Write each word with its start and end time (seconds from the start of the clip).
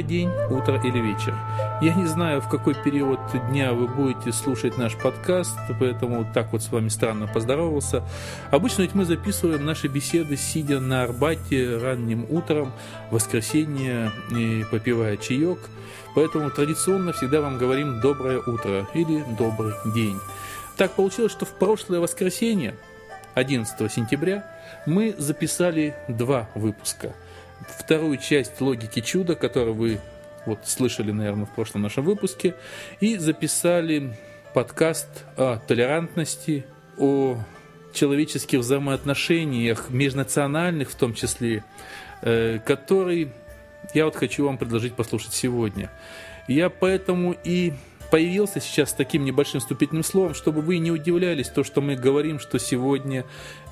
Добрый 0.00 0.16
день, 0.16 0.30
утро 0.48 0.80
или 0.82 0.98
вечер. 0.98 1.34
Я 1.82 1.92
не 1.92 2.06
знаю, 2.06 2.40
в 2.40 2.48
какой 2.48 2.72
период 2.72 3.20
дня 3.50 3.74
вы 3.74 3.86
будете 3.86 4.32
слушать 4.32 4.78
наш 4.78 4.96
подкаст, 4.96 5.54
поэтому 5.78 6.24
так 6.32 6.52
вот 6.52 6.62
с 6.62 6.72
вами 6.72 6.88
странно 6.88 7.26
поздоровался. 7.26 8.02
Обычно 8.50 8.80
ведь 8.80 8.94
мы 8.94 9.04
записываем 9.04 9.62
наши 9.66 9.88
беседы, 9.88 10.38
сидя 10.38 10.80
на 10.80 11.02
Арбате 11.02 11.76
ранним 11.76 12.24
утром, 12.30 12.72
в 13.10 13.16
воскресенье, 13.16 14.10
и 14.30 14.64
попивая 14.70 15.18
чаек. 15.18 15.58
Поэтому 16.14 16.50
традиционно 16.50 17.12
всегда 17.12 17.42
вам 17.42 17.58
говорим 17.58 18.00
«доброе 18.00 18.38
утро» 18.38 18.88
или 18.94 19.22
«добрый 19.38 19.74
день». 19.94 20.16
Так 20.78 20.92
получилось, 20.92 21.32
что 21.32 21.44
в 21.44 21.52
прошлое 21.52 22.00
воскресенье, 22.00 22.74
11 23.34 23.92
сентября, 23.92 24.46
мы 24.86 25.14
записали 25.18 25.94
два 26.08 26.48
выпуска– 26.54 27.12
вторую 27.68 28.18
часть 28.18 28.60
логики 28.60 29.00
чуда, 29.00 29.34
которую 29.34 29.74
вы 29.74 30.00
вот 30.46 30.60
слышали, 30.66 31.12
наверное, 31.12 31.46
в 31.46 31.54
прошлом 31.54 31.82
нашем 31.82 32.04
выпуске, 32.04 32.54
и 33.00 33.16
записали 33.16 34.16
подкаст 34.54 35.24
о 35.36 35.58
толерантности, 35.58 36.64
о 36.98 37.38
человеческих 37.92 38.60
взаимоотношениях, 38.60 39.90
межнациональных 39.90 40.90
в 40.90 40.94
том 40.94 41.14
числе, 41.14 41.64
э, 42.22 42.58
который 42.64 43.32
я 43.94 44.04
вот 44.04 44.16
хочу 44.16 44.46
вам 44.46 44.58
предложить 44.58 44.94
послушать 44.94 45.32
сегодня. 45.32 45.90
Я 46.48 46.70
поэтому 46.70 47.34
и 47.44 47.72
появился 48.10 48.60
сейчас 48.60 48.90
с 48.90 48.94
таким 48.94 49.24
небольшим 49.24 49.60
вступительным 49.60 50.04
словом, 50.04 50.34
чтобы 50.34 50.62
вы 50.62 50.78
не 50.78 50.90
удивлялись 50.90 51.48
то, 51.48 51.64
что 51.64 51.80
мы 51.80 51.96
говорим, 51.96 52.40
что 52.40 52.58
сегодня 52.58 53.24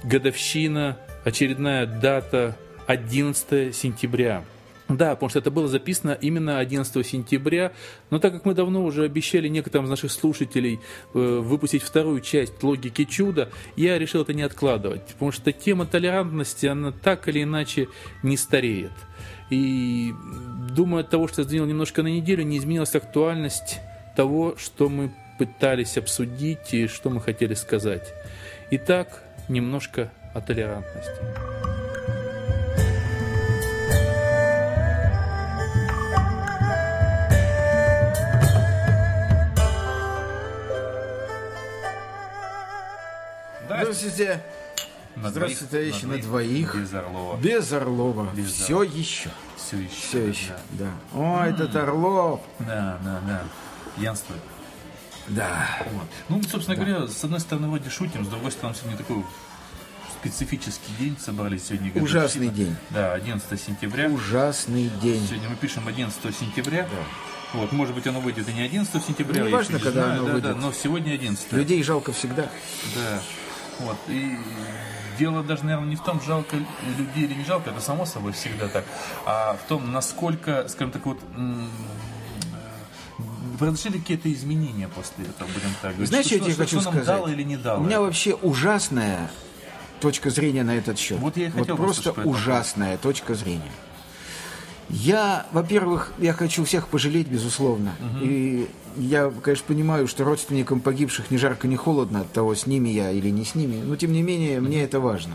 годовщина, 0.04 0.96
очередная 1.24 1.86
дата 1.86 2.56
11 2.88 3.76
сентября. 3.76 4.44
Да, 4.88 5.10
потому 5.10 5.28
что 5.28 5.40
это 5.40 5.50
было 5.50 5.68
записано 5.68 6.16
именно 6.18 6.58
11 6.58 7.06
сентября, 7.06 7.72
но 8.08 8.18
так 8.18 8.32
как 8.32 8.46
мы 8.46 8.54
давно 8.54 8.82
уже 8.82 9.04
обещали 9.04 9.46
некоторым 9.46 9.84
из 9.84 9.90
наших 9.90 10.10
слушателей 10.10 10.80
э, 11.12 11.18
выпустить 11.18 11.82
вторую 11.82 12.22
часть 12.22 12.62
«Логики 12.62 13.04
чуда», 13.04 13.50
я 13.76 13.98
решил 13.98 14.22
это 14.22 14.32
не 14.32 14.40
откладывать, 14.40 15.04
потому 15.04 15.30
что 15.30 15.52
тема 15.52 15.84
толерантности, 15.84 16.64
она 16.64 16.90
так 16.90 17.28
или 17.28 17.42
иначе 17.42 17.88
не 18.22 18.38
стареет. 18.38 18.92
И 19.50 20.14
думаю, 20.70 21.02
от 21.02 21.10
того, 21.10 21.28
что 21.28 21.42
я 21.42 21.44
сдвинул 21.44 21.66
немножко 21.66 22.02
на 22.02 22.08
неделю, 22.08 22.42
не 22.44 22.56
изменилась 22.56 22.94
актуальность 22.94 23.80
того, 24.16 24.54
что 24.56 24.88
мы 24.88 25.12
пытались 25.38 25.98
обсудить 25.98 26.72
и 26.72 26.86
что 26.86 27.10
мы 27.10 27.20
хотели 27.20 27.52
сказать. 27.52 28.14
Итак, 28.70 29.22
немножко 29.50 30.10
о 30.32 30.40
толерантности. 30.40 31.57
Здравствуйте. 43.82 44.42
На 45.16 45.30
Здравствуйте, 45.30 45.66
двоих, 45.66 45.90
товарищи, 45.92 46.04
на 46.04 46.16
на 46.16 46.22
двоих. 46.22 46.74
Без 46.76 46.94
Орлова. 46.94 47.36
Без 47.38 47.72
Орлова. 47.72 48.28
Без 48.34 48.52
Все 48.52 48.82
еще. 48.82 49.30
Все 49.56 49.76
еще. 49.78 49.94
Все 50.08 50.26
еще. 50.28 50.56
Да. 50.72 50.90
О, 51.12 51.44
этот 51.44 51.74
Орлов. 51.74 52.40
Да, 52.60 52.98
да, 53.02 53.20
да. 53.26 53.42
Пьянствует. 53.96 54.40
Да. 55.28 55.66
Вот. 55.92 56.06
Ну, 56.28 56.42
собственно 56.44 56.76
говоря, 56.76 57.06
с 57.08 57.22
одной 57.24 57.40
стороны, 57.40 57.68
вроде 57.68 57.90
шутим, 57.90 58.24
с 58.24 58.28
другой 58.28 58.52
стороны, 58.52 58.76
сегодня 58.76 58.96
такой 58.96 59.24
специфический 60.20 60.92
день 60.98 61.16
собрались 61.18 61.64
сегодня. 61.66 61.90
годовщина. 61.90 62.20
Ужасный 62.20 62.48
день. 62.48 62.76
Да, 62.90 63.12
11 63.14 63.60
сентября. 63.60 64.08
Ужасный 64.08 64.90
день. 65.02 65.26
Сегодня 65.26 65.48
мы 65.50 65.56
пишем 65.56 65.86
11 65.88 66.36
сентября. 66.36 66.88
Вот, 67.54 67.72
может 67.72 67.94
быть, 67.94 68.06
оно 68.06 68.20
выйдет 68.20 68.48
и 68.48 68.52
не 68.52 68.62
11 68.62 69.02
сентября, 69.04 69.38
Ну, 69.40 69.44
я 69.46 69.50
неважно, 69.50 69.76
еще 69.76 69.78
не 69.78 69.84
когда 69.84 70.02
знаю, 70.04 70.18
оно 70.20 70.26
да, 70.26 70.32
выйдет. 70.34 70.50
да, 70.50 70.56
но 70.60 70.72
сегодня 70.72 71.12
11 71.14 71.52
Людей 71.52 71.82
жалко 71.82 72.12
всегда. 72.12 72.50
Да. 72.94 73.20
Вот. 73.80 73.96
И 74.08 74.36
дело 75.18 75.42
даже, 75.42 75.64
наверное, 75.64 75.88
не 75.88 75.96
в 75.96 76.02
том, 76.02 76.20
жалко 76.20 76.56
людей 76.56 77.24
или 77.24 77.34
не 77.34 77.44
жалко, 77.44 77.70
это 77.70 77.80
само 77.80 78.06
собой 78.06 78.32
всегда 78.32 78.68
так, 78.68 78.84
а 79.26 79.54
в 79.54 79.68
том, 79.68 79.92
насколько, 79.92 80.68
скажем 80.68 80.92
так, 80.92 81.04
вот 81.06 81.18
э, 81.36 81.64
произошли 83.58 83.98
какие-то 83.98 84.32
изменения 84.32 84.88
после 84.88 85.24
этого, 85.24 85.48
будем 85.48 85.74
так 85.82 85.92
говорить. 85.92 86.08
Знаете, 86.08 86.28
что, 86.28 86.36
я 86.36 86.40
тебе 86.42 86.52
что, 86.52 86.62
хочу 86.62 86.80
что 86.80 86.90
нам 86.90 86.94
сказать? 86.94 87.20
дало 87.20 87.28
или 87.28 87.42
не 87.42 87.56
дало? 87.56 87.80
У 87.80 87.84
меня 87.84 88.00
вообще 88.00 88.34
ужасная 88.34 89.30
точка 90.00 90.30
зрения 90.30 90.62
на 90.62 90.76
этот 90.76 90.98
счет. 90.98 91.18
Вот 91.18 91.36
я 91.36 91.46
и 91.46 91.50
хотел 91.50 91.76
просто 91.76 92.12
по 92.12 92.20
этому 92.20 92.34
ужасная 92.34 92.96
точка 92.98 93.34
зрения. 93.34 93.72
Я, 94.90 95.46
во-первых, 95.52 96.12
я 96.18 96.32
хочу 96.32 96.64
всех 96.64 96.88
пожалеть, 96.88 97.28
безусловно. 97.28 97.92
И 98.22 98.68
я, 98.96 99.30
конечно, 99.42 99.64
понимаю, 99.66 100.08
что 100.08 100.24
родственникам 100.24 100.80
погибших 100.80 101.30
ни 101.30 101.36
жарко, 101.36 101.68
ни 101.68 101.76
холодно 101.76 102.22
от 102.22 102.32
того, 102.32 102.54
с 102.54 102.66
ними 102.66 102.88
я 102.88 103.10
или 103.10 103.28
не 103.28 103.44
с 103.44 103.54
ними. 103.54 103.82
Но, 103.82 103.96
тем 103.96 104.12
не 104.12 104.22
менее, 104.22 104.60
мне 104.60 104.82
это 104.82 104.98
важно. 104.98 105.34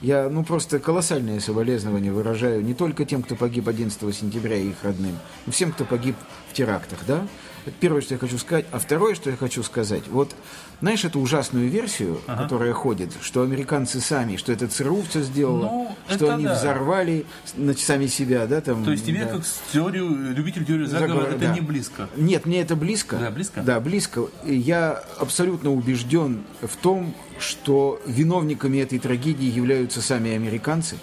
Я, 0.00 0.28
ну, 0.28 0.44
просто 0.44 0.78
колоссальное 0.78 1.40
соболезнование 1.40 2.12
выражаю 2.12 2.62
не 2.62 2.74
только 2.74 3.04
тем, 3.04 3.22
кто 3.22 3.36
погиб 3.36 3.68
11 3.68 4.14
сентября 4.14 4.56
и 4.56 4.68
их 4.68 4.76
родным, 4.82 5.16
но 5.46 5.52
всем, 5.52 5.72
кто 5.72 5.84
погиб 5.84 6.16
в 6.50 6.52
терактах, 6.52 6.98
да? 7.06 7.26
Это 7.66 7.74
первое, 7.80 8.02
что 8.02 8.14
я 8.14 8.18
хочу 8.18 8.38
сказать. 8.38 8.66
А 8.72 8.78
второе, 8.78 9.14
что 9.14 9.30
я 9.30 9.36
хочу 9.36 9.62
сказать, 9.62 10.04
вот, 10.08 10.34
знаешь, 10.80 11.04
эту 11.04 11.18
ужасную 11.20 11.68
версию, 11.68 12.20
которая 12.26 12.72
ходит, 12.74 13.10
что 13.22 13.42
американцы 13.42 14.00
сами, 14.00 14.36
что 14.36 14.52
это 14.52 14.68
ЦРУ 14.68 15.02
все 15.08 15.22
сделало, 15.22 15.64
Ну, 15.64 15.96
что 16.08 16.34
они 16.34 16.44
да. 16.44 16.54
взорвали 16.54 17.24
значит, 17.56 17.84
сами 17.86 18.06
себя, 18.06 18.46
да, 18.46 18.60
там. 18.60 18.84
То 18.84 18.90
есть 18.90 19.06
тебе, 19.06 19.24
да. 19.24 19.32
как 19.32 19.42
теорию, 19.72 20.34
любитель 20.34 20.64
теории 20.66 20.84
заговора, 20.84 21.08
Заговор, 21.08 21.28
это 21.36 21.38
да. 21.46 21.54
не 21.54 21.60
близко. 21.60 22.08
Нет, 22.16 22.44
мне 22.44 22.60
это 22.60 22.76
близко. 22.76 23.16
Да, 23.16 23.30
близко? 23.30 23.62
Да, 23.62 23.80
близко. 23.80 24.26
Я 24.44 25.02
абсолютно 25.18 25.72
убежден 25.72 26.44
в 26.60 26.76
том, 26.76 27.14
что 27.38 28.00
виновниками 28.06 28.78
этой 28.78 28.98
трагедии 28.98 29.46
являются 29.50 30.02
сами 30.02 30.32
американцы. 30.32 30.96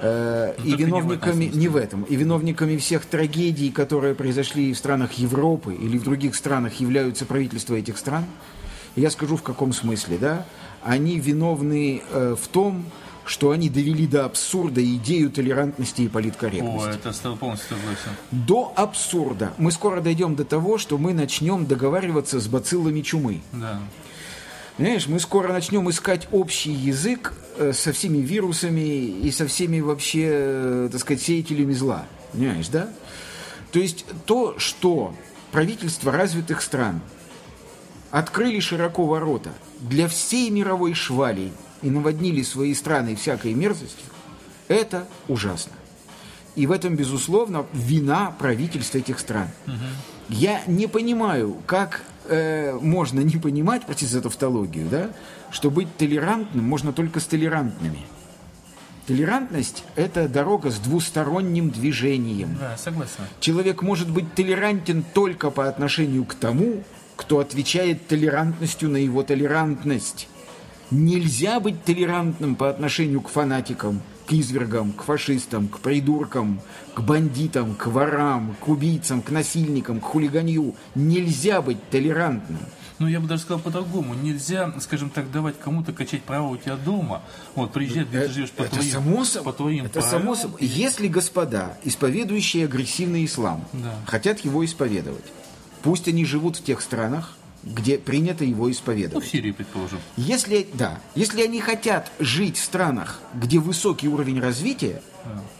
Э, 0.00 0.54
Ну, 0.58 0.64
и 0.64 0.76
виновниками 0.76 1.46
не 1.46 1.68
в 1.68 1.76
этом, 1.76 2.02
и 2.02 2.16
виновниками 2.16 2.76
всех 2.76 3.06
трагедий, 3.06 3.70
которые 3.70 4.14
произошли 4.14 4.72
в 4.72 4.78
странах 4.78 5.14
Европы 5.14 5.74
или 5.74 5.96
в 5.96 6.04
других 6.04 6.34
странах, 6.34 6.74
являются 6.80 7.24
правительства 7.24 7.74
этих 7.74 7.96
стран. 7.96 8.24
Я 8.94 9.10
скажу 9.10 9.36
в 9.36 9.42
каком 9.42 9.72
смысле, 9.72 10.18
да? 10.18 10.46
Они 10.82 11.18
виновны 11.18 12.02
э, 12.10 12.36
в 12.40 12.48
том, 12.48 12.84
что 13.24 13.50
они 13.50 13.68
довели 13.68 14.06
до 14.06 14.24
абсурда 14.24 14.82
идею 14.84 15.30
толерантности 15.30 16.02
и 16.02 16.08
политкорректности 16.08 16.88
О, 16.88 16.90
это 16.90 17.12
с 17.12 17.18
тобой 17.18 17.38
полностью 17.38 17.76
согласен. 17.76 18.10
до 18.30 18.72
абсурда. 18.76 19.52
Мы 19.58 19.72
скоро 19.72 20.00
дойдем 20.00 20.36
до 20.36 20.44
того, 20.44 20.78
что 20.78 20.96
мы 20.96 21.12
начнем 21.12 21.66
договариваться 21.66 22.38
с 22.38 22.46
бациллами 22.46 23.00
чумы. 23.00 23.40
Да. 23.52 23.80
Понимаешь, 24.76 25.08
мы 25.08 25.18
скоро 25.20 25.52
начнем 25.52 25.88
искать 25.90 26.28
общий 26.30 26.70
язык 26.72 27.32
со 27.72 27.92
всеми 27.92 28.18
вирусами 28.18 29.04
и 29.04 29.30
со 29.30 29.46
всеми 29.46 29.80
вообще, 29.80 30.28
э, 30.30 30.88
так 30.92 31.00
сказать, 31.00 31.22
сеятелями 31.22 31.72
зла. 31.72 32.06
Понимаешь, 32.32 32.68
да? 32.68 32.88
То 33.72 33.78
есть 33.78 34.04
то, 34.26 34.58
что 34.58 35.14
правительства 35.52 36.12
развитых 36.12 36.62
стран 36.62 37.00
открыли 38.10 38.60
широко 38.60 39.06
ворота 39.06 39.50
для 39.80 40.08
всей 40.08 40.50
мировой 40.50 40.94
швали 40.94 41.52
и 41.82 41.90
наводнили 41.90 42.42
свои 42.42 42.74
страны 42.74 43.16
всякой 43.16 43.54
мерзостью, 43.54 44.06
это 44.68 45.06
ужасно. 45.28 45.72
И 46.54 46.66
в 46.66 46.72
этом, 46.72 46.96
безусловно, 46.96 47.66
вина 47.72 48.34
правительств 48.38 48.94
этих 48.94 49.18
стран. 49.18 49.48
Я 50.28 50.62
не 50.66 50.86
понимаю, 50.86 51.56
как 51.66 52.02
э, 52.28 52.78
можно 52.80 53.20
не 53.20 53.36
понимать, 53.36 53.82
простите 53.86 54.12
за 54.12 54.22
тавтологию, 54.22 54.88
да, 54.88 55.10
что 55.50 55.70
быть 55.70 55.94
толерантным 55.96 56.64
можно 56.64 56.92
только 56.92 57.20
с 57.20 57.24
толерантными. 57.24 58.00
Толерантность– 59.06 59.84
это 59.96 60.28
дорога 60.28 60.70
с 60.70 60.78
двусторонним 60.78 61.70
движением. 61.70 62.56
Да, 62.58 62.76
согласен. 62.76 63.24
Человек 63.38 63.82
может 63.82 64.10
быть 64.10 64.34
толерантен 64.34 65.04
только 65.14 65.50
по 65.50 65.68
отношению 65.68 66.24
к 66.24 66.34
тому, 66.34 66.82
кто 67.14 67.38
отвечает 67.38 68.08
толерантностью 68.08 68.90
на 68.90 68.96
его 68.96 69.22
толерантность. 69.22 70.28
Нельзя 70.90 71.60
быть 71.60 71.84
толерантным 71.84 72.56
по 72.56 72.68
отношению 72.68 73.20
к 73.20 73.28
фанатикам, 73.28 74.02
к 74.26 74.32
извергам, 74.32 74.92
к 74.92 75.02
фашистам, 75.04 75.68
к 75.68 75.78
придуркам, 75.78 76.60
к 76.94 77.00
бандитам, 77.00 77.74
к 77.74 77.86
ворам, 77.86 78.56
к 78.60 78.68
убийцам, 78.68 79.22
к 79.22 79.30
насильникам, 79.30 80.00
к 80.00 80.04
хулиганью. 80.04 80.74
Нельзя 80.94 81.62
быть 81.62 81.78
толерантным. 81.90 82.58
Ну, 82.98 83.06
я 83.08 83.20
бы 83.20 83.28
даже 83.28 83.42
сказал 83.42 83.60
по-другому. 83.60 84.14
Нельзя, 84.14 84.72
скажем 84.80 85.10
так, 85.10 85.30
давать 85.30 85.58
кому-то 85.60 85.92
качать 85.92 86.22
права 86.22 86.48
у 86.48 86.56
тебя 86.56 86.76
дома. 86.76 87.22
Вот, 87.54 87.72
приезжать, 87.72 88.08
где 88.08 88.22
ты 88.22 88.32
живешь 88.32 88.50
по 88.52 88.62
это 88.62 88.76
твоим, 88.76 88.90
само 88.92 89.24
собой. 89.24 89.44
по 89.44 89.56
твоим 89.56 89.84
это 89.84 90.00
правилам. 90.00 90.20
само 90.22 90.34
собой. 90.34 90.58
Если 90.62 91.06
господа, 91.08 91.76
исповедующие 91.84 92.64
агрессивный 92.64 93.26
ислам, 93.26 93.64
Да. 93.74 93.94
хотят 94.06 94.40
его 94.40 94.64
исповедовать, 94.64 95.24
пусть 95.82 96.08
они 96.08 96.24
живут 96.24 96.56
в 96.56 96.64
тех 96.64 96.80
странах, 96.80 97.35
где 97.66 97.98
принято 97.98 98.44
его 98.44 98.66
Ну, 98.66 98.70
исповедовать. 98.70 99.26
в 99.26 99.28
Сирии, 99.30 99.50
предположим. 99.50 99.98
Если, 100.16 100.68
да, 100.72 101.00
если 101.16 101.42
они 101.42 101.60
хотят 101.60 102.12
жить 102.20 102.56
в 102.56 102.64
странах, 102.64 103.20
где 103.34 103.58
высокий 103.58 104.06
уровень 104.08 104.40
развития, 104.40 105.02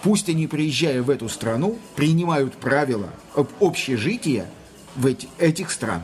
пусть 0.03 0.29
они, 0.29 0.47
приезжая 0.47 1.03
в 1.03 1.11
эту 1.11 1.29
страну, 1.29 1.79
принимают 1.97 2.55
правила 2.55 3.11
об 3.35 3.49
общежития 3.61 4.47
в 4.95 5.05
эти- 5.07 5.29
этих 5.39 5.73
стран. 5.73 6.03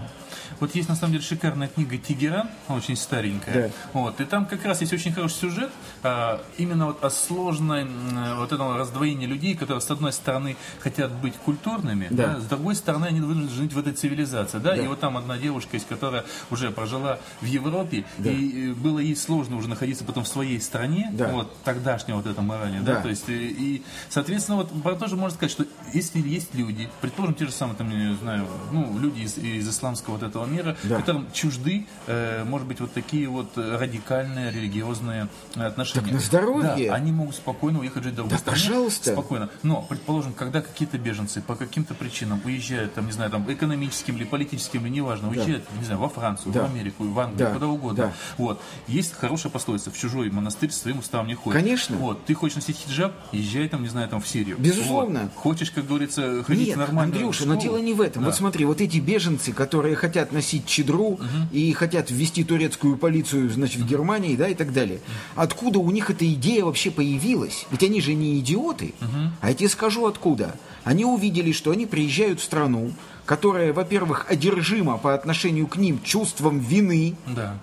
Вот 0.62 0.76
есть 0.76 0.88
на 0.88 0.94
самом 0.94 1.14
деле 1.14 1.24
шикарная 1.24 1.66
книга 1.66 1.98
Тегеран, 1.98 2.48
она 2.68 2.78
очень 2.78 2.94
старенькая. 2.94 3.68
Да. 3.68 3.74
Вот, 3.94 4.20
и 4.20 4.24
там 4.24 4.46
как 4.46 4.64
раз 4.64 4.80
есть 4.80 4.92
очень 4.92 5.12
хороший 5.12 5.34
сюжет, 5.34 5.72
а, 6.04 6.40
именно 6.56 6.86
вот 6.86 7.02
о 7.02 7.10
сложной 7.10 7.80
м, 7.82 8.36
вот 8.36 8.52
этом 8.52 8.76
раздвоении 8.76 9.26
людей, 9.26 9.56
которые 9.56 9.80
с 9.80 9.90
одной 9.90 10.12
стороны 10.12 10.56
хотят 10.78 11.10
быть 11.10 11.34
культурными, 11.34 12.06
Да. 12.10 12.34
да, 12.34 12.40
с 12.40 12.44
другой 12.44 12.76
стороны 12.76 13.06
они 13.06 13.20
вынуждены 13.20 13.50
жить 13.60 13.72
в 13.72 13.78
этой 13.80 13.92
цивилизации. 13.92 14.58
Да? 14.58 14.76
Да. 14.76 14.84
И 14.84 14.86
вот 14.86 15.00
там 15.00 15.16
одна 15.16 15.36
девушка 15.36 15.70
есть, 15.74 15.88
которая 15.88 16.24
уже 16.48 16.70
прожила 16.70 17.18
в 17.40 17.44
Европе, 17.46 18.04
и 18.20 18.70
э, 18.70 18.72
было 18.74 19.00
ей 19.00 19.16
сложно 19.16 19.56
уже 19.56 19.68
находиться 19.68 20.04
потом 20.04 20.22
в 20.22 20.28
своей 20.28 20.60
стране, 20.60 21.10
Да. 21.12 21.26
вот 21.32 21.52
тогдашняя 21.64 22.16
вот 22.16 22.26
эта 22.28 22.40
морали, 22.40 22.78
да, 22.78 22.94
Да. 22.94 23.00
то 23.00 23.08
есть 23.08 23.28
и, 23.28 23.48
и, 23.48 23.82
соответственно 24.10 24.58
вот 24.58 25.00
тоже 25.00 25.16
можно 25.16 25.34
сказать, 25.36 25.50
что 25.50 25.66
если 25.92 26.20
есть 26.20 26.54
люди, 26.54 26.88
предположим 27.00 27.34
те 27.34 27.46
же 27.46 27.52
самые 27.52 27.74
там, 27.76 27.90
я 27.90 28.10
не 28.10 28.14
знаю, 28.14 28.46
ну 28.70 28.96
люди 29.00 29.22
из, 29.22 29.36
из 29.38 29.68
исламского 29.68 30.12
вот 30.18 30.22
этого 30.22 30.51
мира, 30.52 30.76
Да. 30.84 30.96
которым 30.96 31.26
чужды, 31.32 31.86
э, 32.06 32.44
может 32.44 32.66
быть, 32.66 32.80
вот 32.80 32.92
такие 32.92 33.28
вот 33.28 33.56
э, 33.56 33.76
радикальные 33.78 34.50
религиозные 34.50 35.28
отношения. 35.56 36.04
Так 36.04 36.12
на 36.12 36.20
здоровье. 36.20 36.88
Да, 36.88 36.94
они 36.94 37.12
могут 37.12 37.34
спокойно 37.36 37.80
уехать 37.80 38.04
жить 38.04 38.12
в 38.12 38.16
другую 38.16 38.30
Да, 38.32 38.38
страну. 38.38 38.56
пожалуйста. 38.58 39.12
Спокойно. 39.12 39.50
Но, 39.62 39.82
предположим, 39.82 40.32
когда 40.32 40.60
какие-то 40.62 40.98
беженцы 40.98 41.40
по 41.42 41.54
каким-то 41.56 41.94
причинам 41.94 42.40
уезжают, 42.44 42.94
там, 42.94 43.06
не 43.06 43.12
знаю, 43.12 43.30
там, 43.30 43.50
экономическим 43.52 44.16
или 44.16 44.24
политическим, 44.24 44.82
или 44.86 44.92
неважно, 44.92 45.28
уезжают, 45.30 45.64
не 45.78 45.84
знаю, 45.84 46.00
во 46.00 46.08
Францию, 46.08 46.52
Да. 46.52 46.62
в 46.66 46.70
Америку, 46.70 47.04
в 47.04 47.18
Англию, 47.18 47.48
Да. 47.48 47.54
куда 47.54 47.66
угодно. 47.68 48.04
Да. 48.04 48.12
Вот. 48.38 48.60
Есть 48.88 49.14
хорошая 49.14 49.50
пословица, 49.52 49.90
в 49.90 49.98
чужой 49.98 50.30
монастырь 50.30 50.70
своим 50.70 50.98
уставом 50.98 51.26
не 51.26 51.34
ходит. 51.34 51.60
Конечно. 51.60 51.96
Вот. 51.96 52.24
Ты 52.24 52.34
хочешь 52.34 52.56
носить 52.56 52.76
хиджаб, 52.76 53.12
езжай 53.32 53.68
там, 53.68 53.82
не 53.82 53.88
знаю, 53.88 54.08
там, 54.08 54.20
в 54.20 54.28
Сирию. 54.28 54.56
Безусловно. 54.58 55.22
Вот. 55.22 55.34
Хочешь, 55.34 55.70
как 55.70 55.86
говорится, 55.86 56.42
ходить 56.44 56.68
Нет, 56.68 56.76
нормально 56.76 57.14
Андрюша, 57.14 57.46
но 57.46 57.54
дело 57.56 57.78
не 57.78 57.92
в 57.94 58.00
этом. 58.00 58.22
Да. 58.22 58.28
Вот 58.28 58.36
смотри, 58.36 58.64
вот 58.64 58.80
эти 58.80 58.98
беженцы, 58.98 59.52
которые 59.52 59.96
хотят 59.96 60.32
носить 60.32 60.41
чедру 60.66 61.18
и 61.52 61.72
хотят 61.72 62.10
ввести 62.10 62.44
турецкую 62.44 62.96
полицию, 62.98 63.48
значит, 63.50 63.80
в 63.82 63.86
Германии, 63.86 64.36
да, 64.36 64.48
и 64.48 64.54
так 64.54 64.72
далее. 64.72 65.00
Откуда 65.36 65.78
у 65.78 65.90
них 65.90 66.10
эта 66.10 66.30
идея 66.34 66.64
вообще 66.64 66.90
появилась? 66.90 67.66
Ведь 67.70 67.82
они 67.82 68.00
же 68.00 68.14
не 68.14 68.38
идиоты. 68.38 68.94
А 69.40 69.48
я 69.48 69.54
тебе 69.54 69.68
скажу 69.68 70.06
откуда. 70.06 70.54
Они 70.84 71.04
увидели, 71.04 71.52
что 71.52 71.70
они 71.70 71.86
приезжают 71.86 72.40
в 72.40 72.44
страну, 72.44 72.92
которая, 73.24 73.72
во-первых, 73.72 74.26
одержима 74.28 74.98
по 74.98 75.14
отношению 75.14 75.66
к 75.68 75.76
ним 75.76 76.00
чувством 76.02 76.58
вины, 76.58 77.14
Да. 77.28 77.56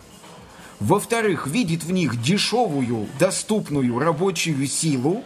во-вторых, 0.79 1.47
видит 1.47 1.83
в 1.83 1.91
них 1.91 2.21
дешевую, 2.21 3.07
доступную 3.19 3.99
рабочую 3.99 4.65
силу, 4.67 5.23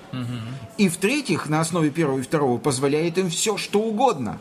и 0.79 0.89
в-третьих, 0.89 1.47
на 1.49 1.61
основе 1.61 1.91
первого 1.91 2.17
и 2.19 2.23
второго 2.23 2.57
позволяет 2.57 3.19
им 3.19 3.29
все, 3.29 3.57
что 3.57 3.79
угодно. 3.79 4.39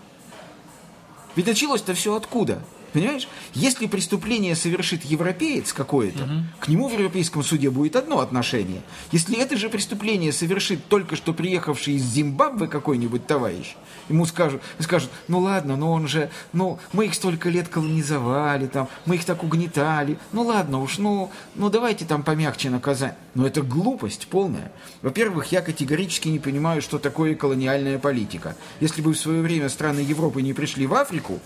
Ведь 1.37 1.47
началось-то 1.47 1.93
все 1.95 2.15
откуда? 2.15 2.63
Понимаешь? 2.93 3.27
Если 3.55 3.87
преступление 3.87 4.55
совершит 4.55 5.05
европеец 5.05 5.73
какое-то, 5.73 6.45
к 6.61 6.69
нему 6.69 6.89
в 6.89 6.93
Европейском 6.93 7.43
суде 7.43 7.71
будет 7.71 7.97
одно 7.97 8.21
отношение. 8.21 8.83
Если 9.13 9.39
это 9.39 9.57
же 9.57 9.71
преступление 9.71 10.33
совершит 10.33 10.87
только 10.89 11.17
что 11.17 11.33
приехавший 11.33 11.95
из 11.95 12.03
Зимбабве 12.03 12.67
какой-нибудь 12.67 13.27
товарищ, 13.27 13.77
ему 14.09 14.27
скажут, 14.27 14.63
скажут, 14.79 15.11
ну 15.29 15.39
ладно, 15.39 15.77
но 15.77 15.91
он 15.91 16.07
же, 16.07 16.31
ну 16.53 16.79
мы 16.93 17.07
их 17.07 17.15
столько 17.15 17.49
лет 17.49 17.69
колонизовали, 17.69 18.67
там, 18.67 18.89
мы 19.07 19.17
их 19.17 19.25
так 19.25 19.43
угнетали, 19.43 20.19
ну 20.33 20.43
ладно 20.43 20.81
уж, 20.81 20.99
ну, 20.99 21.31
ну 21.55 21.71
давайте 21.71 22.05
там 22.05 22.23
помягче 22.23 22.69
наказать. 22.69 23.15
Но 23.35 23.47
это 23.47 23.63
глупость 23.63 24.27
полная. 24.29 24.71
Во-первых, 25.01 25.51
я 25.53 25.63
категорически 25.63 26.29
не 26.29 26.39
понимаю, 26.39 26.83
что 26.83 26.99
такое 26.99 27.35
колониальная 27.35 27.99
политика. 27.99 28.55
Если 28.81 29.01
бы 29.01 29.15
в 29.15 29.19
свое 29.19 29.41
время 29.41 29.71
страны 29.71 30.01
Европы 30.01 30.43
не 30.43 30.53
пришли 30.53 30.87
в 30.87 30.95
Африку, 30.95 31.41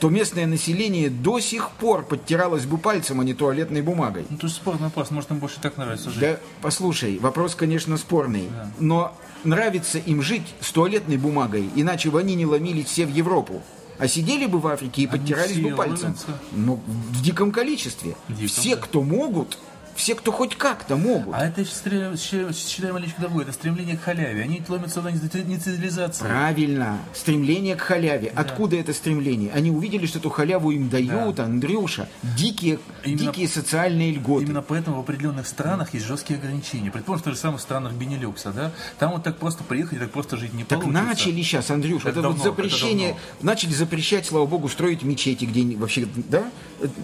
то 0.00 0.08
местное 0.08 0.46
население 0.46 1.10
до 1.10 1.40
сих 1.40 1.70
пор 1.70 2.04
подтиралось 2.04 2.64
бы 2.64 2.78
пальцем, 2.78 3.20
а 3.20 3.24
не 3.24 3.34
туалетной 3.34 3.82
бумагой. 3.82 4.24
Ну, 4.30 4.38
тут 4.38 4.50
спорный 4.50 4.84
вопрос, 4.84 5.10
может, 5.10 5.30
им 5.30 5.38
больше 5.38 5.60
так 5.60 5.76
нравится 5.76 6.10
жить. 6.10 6.20
Да, 6.20 6.36
послушай, 6.62 7.18
вопрос, 7.18 7.54
конечно, 7.54 7.98
спорный, 7.98 8.48
но 8.78 9.14
нравится 9.44 9.98
им 9.98 10.22
жить 10.22 10.54
с 10.60 10.72
туалетной 10.72 11.18
бумагой, 11.18 11.68
иначе 11.74 12.10
бы 12.10 12.18
они 12.18 12.34
не 12.34 12.46
ломились 12.46 12.86
все 12.86 13.04
в 13.04 13.10
Европу. 13.10 13.62
А 13.98 14.08
сидели 14.08 14.46
бы 14.46 14.58
в 14.58 14.66
Африке 14.66 15.02
и 15.02 15.06
подтирались 15.06 15.52
все 15.52 15.60
бы 15.68 15.76
пальцем. 15.76 16.04
ломятся. 16.04 16.26
Ну, 16.52 16.80
в 16.86 17.22
диком 17.22 17.52
количестве. 17.52 18.16
Диком, 18.30 18.46
все, 18.46 18.76
да. 18.76 18.80
кто 18.80 19.02
могут, 19.02 19.58
все, 19.94 20.14
кто 20.14 20.32
хоть 20.32 20.54
как-то 20.56 20.96
могут. 20.96 21.34
А 21.34 21.46
это 21.46 21.64
считаем, 21.64 22.94
маленько 22.94 23.20
другое, 23.20 23.44
это 23.44 23.52
стремление 23.52 23.96
к 23.96 24.02
халяве. 24.02 24.42
Они 24.42 24.62
ломятся 24.68 24.96
туда 24.96 25.10
не 25.10 25.18
за- 25.18 25.42
не 25.44 25.58
цивилизация. 25.58 26.28
Правильно. 26.28 26.98
Стремление 27.14 27.76
к 27.76 27.80
халяве. 27.80 28.32
Откуда 28.34 28.76
это 28.76 28.92
стремление? 28.92 29.50
Они 29.52 29.70
увидели, 29.70 30.06
что 30.06 30.18
эту 30.18 30.30
халяву 30.30 30.70
им 30.70 30.88
дают, 30.88 31.38
Андрюша. 31.40 32.08
Дикие, 32.36 32.78
Именно- 33.04 33.18
дикие 33.18 33.48
социальные 33.48 34.12
льготы. 34.12 34.44
Именно 34.44 34.62
поэтому 34.62 34.96
в 34.96 35.00
определенных 35.00 35.46
странах 35.46 35.94
есть 35.94 36.06
жесткие 36.06 36.38
ограничения. 36.38 36.90
Предположим, 36.90 37.22
в 37.22 37.24
тех 37.24 37.34
же 37.34 37.38
самых 37.40 37.60
странах 37.60 37.92
Бенилюкса, 37.92 38.52
да? 38.52 38.72
Там 38.98 39.12
вот 39.12 39.22
так 39.22 39.38
просто 39.38 39.64
приехать, 39.64 39.98
так 39.98 40.10
просто 40.10 40.36
жить 40.36 40.54
не 40.54 40.64
Так 40.64 40.80
получится. 40.80 41.04
начали 41.04 41.42
сейчас, 41.42 41.70
Андрюш, 41.70 42.02
Это 42.02 42.10
это, 42.10 42.20
вот 42.28 42.36
давно, 42.38 42.44
запрещение, 42.44 43.10
это 43.10 43.46
начали 43.46 43.72
запрещать, 43.72 44.26
слава 44.26 44.46
богу, 44.46 44.68
строить 44.68 45.02
мечети 45.02 45.44
где 45.44 45.76
вообще, 45.76 46.06
да? 46.28 46.44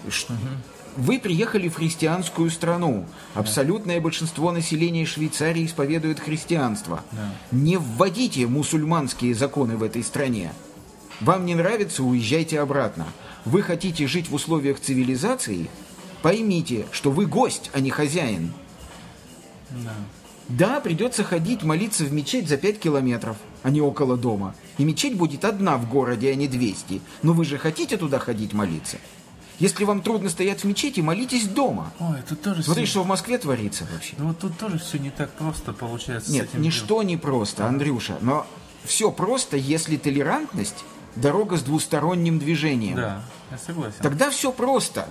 Ш- 0.09 0.33
Вы 0.97 1.19
приехали 1.19 1.69
в 1.69 1.75
христианскую 1.75 2.49
страну. 2.49 3.05
Абсолютное 3.35 4.01
большинство 4.01 4.51
населения 4.51 5.05
Швейцарии 5.05 5.65
исповедует 5.65 6.19
христианство. 6.19 7.03
Не 7.51 7.77
вводите 7.77 8.47
мусульманские 8.47 9.35
законы 9.35 9.77
в 9.77 9.83
этой 9.83 10.03
стране. 10.03 10.51
Вам 11.21 11.45
не 11.45 11.53
нравится, 11.53 12.03
уезжайте 12.03 12.59
обратно. 12.59 13.05
Вы 13.45 13.61
хотите 13.61 14.07
жить 14.07 14.29
в 14.29 14.33
условиях 14.33 14.79
цивилизации? 14.79 15.69
Поймите, 16.23 16.87
что 16.91 17.11
вы 17.11 17.27
гость, 17.27 17.69
а 17.73 17.79
не 17.79 17.91
хозяин. 17.91 18.51
Да, 20.49 20.79
придется 20.79 21.23
ходить 21.23 21.61
молиться 21.61 22.05
в 22.05 22.13
мечеть 22.13 22.47
за 22.47 22.57
5 22.57 22.79
километров, 22.79 23.37
а 23.61 23.69
не 23.69 23.81
около 23.81 24.17
дома. 24.17 24.55
И 24.79 24.83
мечеть 24.83 25.15
будет 25.15 25.45
одна 25.45 25.77
в 25.77 25.87
городе, 25.89 26.31
а 26.31 26.35
не 26.35 26.47
200. 26.47 27.01
Но 27.21 27.33
вы 27.33 27.45
же 27.45 27.59
хотите 27.59 27.97
туда 27.97 28.17
ходить 28.17 28.53
молиться? 28.53 28.97
Если 29.59 29.83
вам 29.85 30.01
трудно 30.01 30.29
стоять 30.29 30.61
в 30.61 30.63
мечети, 30.65 30.99
молитесь 30.99 31.47
дома. 31.47 31.91
Ой, 31.99 32.17
тут 32.27 32.41
тоже 32.41 32.63
Смотри, 32.63 32.85
все... 32.85 32.91
что 32.91 33.03
в 33.03 33.07
Москве 33.07 33.37
творится 33.37 33.87
вообще. 33.91 34.13
Ну 34.17 34.27
вот 34.27 34.39
тут 34.39 34.57
тоже 34.57 34.77
все 34.77 34.99
не 34.99 35.09
так 35.09 35.31
просто 35.31 35.73
получается. 35.73 36.31
Нет, 36.31 36.53
ничто 36.53 37.01
не 37.03 37.17
просто, 37.17 37.67
Андрюша. 37.67 38.17
Но 38.21 38.45
все 38.83 39.11
просто, 39.11 39.57
если 39.57 39.97
толерантность– 39.97 40.85
дорога 41.21 41.57
с 41.57 41.61
двусторонним 41.61 42.39
движением. 42.39 42.95
делом. 42.95 43.11
Да, 43.11 43.23
я 43.51 43.57
согласен. 43.57 43.97
Тогда 44.01 44.29
все 44.29 44.51
просто. 44.51 45.09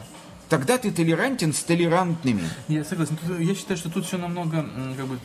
Тогда 0.49 0.79
ты 0.79 0.93
толерантен 0.93 1.53
с 1.53 1.63
толерантными. 1.63 2.49
Я 2.69 2.85
согласен. 2.85 3.17
Тут, 3.17 3.41
я 3.41 3.55
считаю, 3.55 3.77
что 3.77 3.91
тут 3.91 4.07
все 4.07 4.17
намного, 4.17 4.65
как 4.97 5.07
бы, 5.07 5.19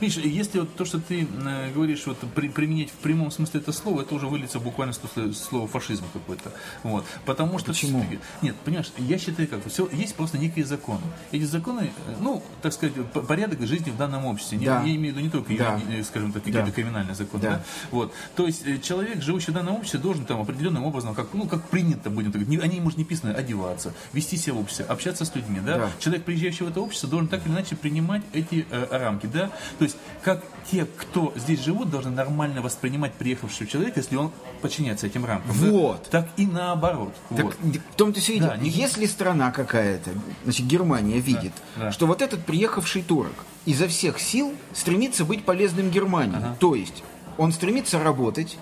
видишь, 0.00 0.16
если 0.18 0.60
вот 0.60 0.74
то, 0.76 0.84
что 0.84 0.98
ты 1.00 1.26
э, 1.46 1.72
говоришь, 1.72 2.06
вот 2.06 2.18
при- 2.34 2.48
применять 2.48 2.90
в 2.90 2.94
прямом 2.94 3.30
смысле 3.30 3.60
это 3.60 3.72
слово, 3.72 4.02
это 4.02 4.14
уже 4.14 4.26
выльется 4.26 4.58
буквально 4.60 4.94
слово 4.94 5.66
фашизм 5.68 6.04
какой-то. 6.12 6.52
Вот. 6.82 7.04
Потому 7.24 7.58
что 7.58 7.72
Почему? 7.72 8.04
Нет, 8.42 8.54
понимаешь, 8.64 8.92
я 8.98 9.18
считаю 9.18 9.48
как, 9.48 9.66
все, 9.68 9.88
есть 9.92 10.14
просто 10.14 10.38
некие 10.38 10.64
законы. 10.64 11.00
Эти 11.32 11.44
законы, 11.44 11.90
э, 12.06 12.14
ну, 12.20 12.42
так 12.62 12.72
сказать, 12.72 12.94
порядок 13.12 13.60
жизни 13.66 13.90
в 13.90 13.96
данном 13.96 14.26
обществе. 14.26 14.58
Да. 14.58 14.82
Я 14.82 14.94
имею 14.94 15.14
в 15.14 15.16
виду 15.16 15.20
не 15.20 15.30
только, 15.30 15.54
Да. 15.56 15.80
скажем 16.04 16.32
так, 16.32 16.42
какие-то 16.44 16.66
Да. 16.66 16.72
криминальные 16.72 17.14
законы. 17.14 17.42
Да. 17.42 17.50
Да. 17.50 17.64
Вот. 17.90 18.12
То 18.36 18.46
есть 18.46 18.66
э, 18.66 18.78
человек, 18.78 19.22
живущий 19.22 19.50
в 19.50 19.54
данном 19.54 19.74
обществе, 19.76 19.98
должен 20.00 20.24
там 20.24 20.40
определенным 20.40 20.84
образом, 20.84 21.14
как, 21.14 21.32
ну, 21.34 21.46
как 21.46 21.68
принято, 21.68 22.10
будем 22.10 22.32
так 22.32 22.42
говорить, 22.42 22.62
они, 22.62 22.80
может, 22.80 22.98
не 22.98 23.04
писаны, 23.04 23.30
одеваться, 23.30 23.92
вести 24.12 24.36
себя 24.36 24.54
в 24.54 24.60
обществе, 24.60 24.84
общаться 24.86 25.24
с 25.24 25.34
людьми, 25.34 25.60
да? 25.64 25.78
Да. 25.78 25.90
Человек, 25.98 26.24
приезжающий 26.24 26.66
в 26.66 26.68
это 26.70 26.80
общество, 26.80 27.08
должен 27.08 27.28
так 27.28 27.44
или 27.46 27.52
иначе 27.52 27.76
принимать 27.76 28.22
эти 28.32 28.66
э, 28.70 28.86
рамки, 28.90 29.26
да? 29.26 29.50
То 29.78 29.83
есть, 29.84 29.96
как 30.22 30.42
те, 30.70 30.86
кто 30.86 31.32
здесь 31.36 31.62
живут, 31.62 31.90
должны 31.90 32.10
нормально 32.10 32.62
воспринимать 32.62 33.12
приехавшего 33.14 33.66
человека, 33.68 34.00
если 34.00 34.16
он 34.16 34.32
подчиняется 34.62 35.06
этим 35.06 35.24
рамкам. 35.24 35.50
да? 35.60 35.70
Вот. 35.70 36.08
Так 36.10 36.28
и 36.36 36.46
наоборот. 36.46 37.14
Так 37.30 37.44
вот. 37.44 37.54
в 37.54 37.94
том-то 37.96 38.20
все 38.20 38.34
и 38.36 38.40
Да, 38.40 38.56
не- 38.56 38.70
Если 38.70 39.06
страна 39.06 39.50
какая-то, 39.52 40.10
значит, 40.44 40.66
Германия 40.66 41.18
видит, 41.20 41.52
да. 41.76 41.92
что 41.92 42.06
вот 42.06 42.22
этот 42.22 42.44
приехавший 42.44 43.02
турок 43.02 43.34
изо 43.66 43.86
всех 43.88 44.18
сил 44.20 44.54
стремится 44.72 45.24
быть 45.24 45.44
полезным 45.44 45.90
Германии. 45.90 46.36
То 46.60 46.74
есть 46.74 47.02
он 47.36 47.52
стремится 47.52 48.02
работать, 48.02 48.58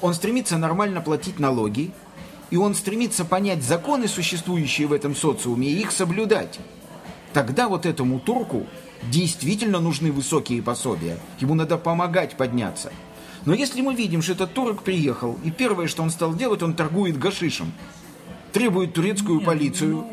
он 0.00 0.14
стремится 0.14 0.58
нормально 0.58 1.00
платить 1.00 1.38
налоги, 1.38 1.92
и 2.50 2.56
он 2.56 2.74
стремится 2.74 3.24
понять 3.24 3.62
законы, 3.62 4.06
существующие 4.08 4.86
в 4.86 4.92
этом 4.92 5.16
социуме, 5.16 5.68
и 5.68 5.80
их 5.80 5.90
соблюдать, 5.90 6.58
тогда 7.32 7.68
вот 7.68 7.86
этому 7.86 8.20
турку 8.20 8.66
действительно 9.10 9.80
нужны 9.80 10.12
высокие 10.12 10.62
пособия. 10.62 11.18
Ему 11.40 11.54
надо 11.54 11.78
помогать 11.78 12.36
подняться. 12.36 12.92
Но 13.44 13.54
если 13.54 13.80
мы 13.80 13.94
видим, 13.94 14.22
что 14.22 14.32
этот 14.32 14.54
турок 14.54 14.82
приехал, 14.82 15.38
и 15.44 15.50
первое, 15.50 15.86
что 15.86 16.02
он 16.02 16.10
стал 16.10 16.34
делать, 16.34 16.62
он 16.62 16.74
торгует 16.74 17.16
гашишем, 17.16 17.72
требует 18.52 18.92
турецкую 18.92 19.40
полицию. 19.40 20.04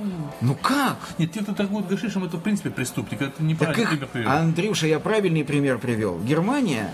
Ну 0.41 0.55
как? 0.55 0.97
Нет, 1.17 1.31
те, 1.31 1.41
кто 1.41 1.53
торгует 1.53 1.87
гашишем, 1.87 2.23
это 2.25 2.37
в 2.37 2.41
принципе 2.41 2.69
преступник. 2.69 3.21
Это 3.21 3.31
Так 3.31 3.41
неправильный 3.41 3.83
их, 3.83 3.89
пример 3.89 4.07
привел. 4.07 4.31
Андрюша, 4.31 4.87
я 4.87 4.99
правильный 4.99 5.43
пример 5.43 5.79
привел. 5.79 6.19
Германия 6.19 6.93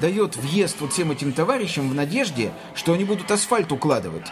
дает 0.00 0.36
въезд 0.36 0.76
вот 0.80 0.92
всем 0.92 1.10
этим 1.10 1.32
товарищам 1.32 1.88
в 1.88 1.94
надежде, 1.94 2.52
что 2.74 2.92
они 2.92 3.04
будут 3.04 3.30
асфальт 3.30 3.72
укладывать. 3.72 4.26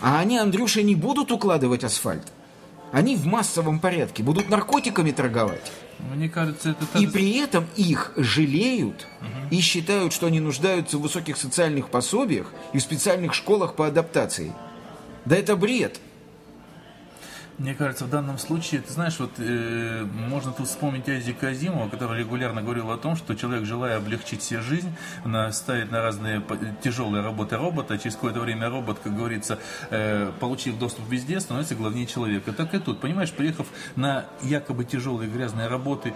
А 0.00 0.20
они, 0.20 0.38
Андрюша, 0.38 0.82
не 0.82 0.94
будут 0.94 1.30
укладывать 1.30 1.84
асфальт. 1.84 2.32
Они 2.92 3.16
в 3.16 3.26
массовом 3.26 3.78
порядке 3.78 4.22
будут 4.22 4.48
наркотиками 4.48 5.12
торговать. 5.12 5.72
Мне 6.12 6.28
кажется, 6.28 6.70
это 6.70 6.98
И 6.98 7.06
при 7.06 7.38
этом 7.38 7.66
их 7.76 8.12
жалеют 8.16 9.06
и 9.50 9.60
считают, 9.60 10.12
что 10.12 10.26
они 10.26 10.40
нуждаются 10.40 10.98
в 10.98 11.02
высоких 11.02 11.36
социальных 11.36 11.88
пособиях 11.88 12.52
и 12.72 12.78
в 12.78 12.82
специальных 12.82 13.34
школах 13.34 13.74
по 13.74 13.86
адаптации. 13.86 14.52
Да 15.24 15.36
это 15.36 15.56
бред. 15.56 16.00
Мне 17.60 17.74
кажется, 17.74 18.06
в 18.06 18.10
данном 18.10 18.38
случае, 18.38 18.80
ты 18.80 18.90
знаешь, 18.90 19.18
вот 19.18 19.32
э, 19.36 20.06
можно 20.14 20.50
тут 20.50 20.66
вспомнить 20.66 21.06
Азика 21.10 21.48
Азимова, 21.48 21.90
который 21.90 22.20
регулярно 22.20 22.62
говорил 22.62 22.90
о 22.90 22.96
том, 22.96 23.16
что 23.16 23.34
человек, 23.34 23.66
желая 23.66 23.98
облегчить 23.98 24.42
себе 24.42 24.62
жизнь, 24.62 24.90
на- 25.26 25.52
ставит 25.52 25.90
на 25.90 26.00
разные 26.00 26.42
тяжелые 26.82 27.22
работы 27.22 27.58
робота, 27.58 27.98
через 27.98 28.14
какое-то 28.14 28.40
время 28.40 28.70
робот, 28.70 29.00
как 29.04 29.14
говорится, 29.14 29.58
э, 29.90 30.32
получив 30.40 30.78
доступ 30.78 31.06
везде, 31.10 31.38
становится 31.38 31.74
главнее 31.74 32.06
человека. 32.06 32.54
Так 32.54 32.72
и 32.72 32.78
тут, 32.78 32.98
понимаешь, 32.98 33.30
приехав 33.30 33.66
на 33.94 34.24
якобы 34.40 34.86
тяжелые 34.86 35.28
грязные 35.30 35.66
работы, 35.68 36.14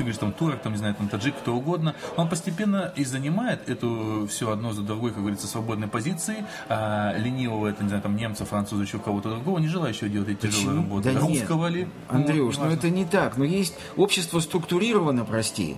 ты 0.00 0.04
говоришь, 0.04 0.18
там, 0.18 0.32
турок, 0.32 0.62
там, 0.62 0.72
не 0.72 0.78
знаю, 0.78 0.94
там, 0.94 1.08
таджик, 1.08 1.34
кто 1.36 1.54
угодно, 1.54 1.94
он 2.16 2.28
постепенно 2.28 2.90
и 2.96 3.04
занимает 3.04 3.68
эту 3.68 4.26
все 4.30 4.50
одно 4.50 4.72
за 4.72 4.80
другой, 4.80 5.10
как 5.10 5.20
говорится, 5.20 5.46
свободной 5.46 5.88
позиции, 5.88 6.46
а 6.70 7.14
ленивого, 7.18 7.66
это, 7.66 7.82
не 7.82 7.88
знаю, 7.90 8.02
там, 8.02 8.16
немца, 8.16 8.46
француза, 8.46 8.82
еще 8.82 8.98
кого-то 8.98 9.28
другого, 9.28 9.58
не 9.58 9.68
желающего 9.68 10.08
делать 10.08 10.30
эти 10.30 10.46
тяжелые 10.46 10.76
работы. 10.76 11.12
Да 11.12 11.20
нет. 11.20 11.40
Русского 11.40 11.66
ли? 11.66 11.86
Андрюш, 12.08 12.56
Вот, 12.56 12.64
ну 12.64 12.70
неважно. 12.70 12.78
это 12.78 12.90
не 12.90 13.04
так. 13.04 13.36
Но 13.36 13.44
есть 13.44 13.74
общество 13.96 14.40
структурировано, 14.40 15.26
прости. 15.26 15.76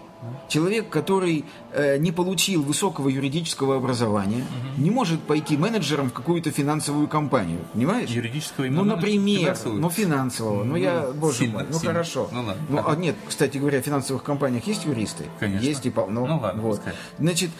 Человек, 0.48 0.88
который 0.88 1.44
э, 1.72 1.98
не 1.98 2.12
получил 2.12 2.62
высокого 2.62 3.08
юридического 3.08 3.76
образования, 3.76 4.44
не 4.76 4.90
может 4.90 5.20
пойти 5.20 5.56
менеджером 5.56 6.10
в 6.10 6.12
какую-то 6.12 6.50
финансовую 6.50 7.08
компанию. 7.08 7.58
Понимаешь? 7.72 8.08
Юридического 8.10 8.64
Ну, 8.66 8.82
именно 8.82 8.96
например, 8.96 9.40
финансового? 9.40 9.78
ну 9.78 9.90
финансового. 9.90 10.64
Ну, 10.64 10.76
я, 10.76 11.06
боже 11.14 11.38
сильно, 11.38 11.54
мой, 11.54 11.66
ну 11.70 11.78
сильно. 11.78 11.92
хорошо. 11.92 12.28
Ну, 12.32 12.42
ладно. 12.44 12.62
Ну, 12.68 12.82
а 12.86 12.94
нет, 12.96 13.16
кстати 13.28 13.58
говоря, 13.58 13.80
в 13.80 13.84
финансовых 13.84 14.22
компаниях 14.22 14.66
есть 14.66 14.84
юристы? 14.84 15.24
Конечно. 15.40 15.64
Есть 15.66 15.86
и 15.86 15.90
полно. 15.90 16.26
Ну, 16.26 16.38
ладно, 16.38 16.62
вот. 16.62 16.76
пускай. 16.76 16.94
Значит, 17.18 17.50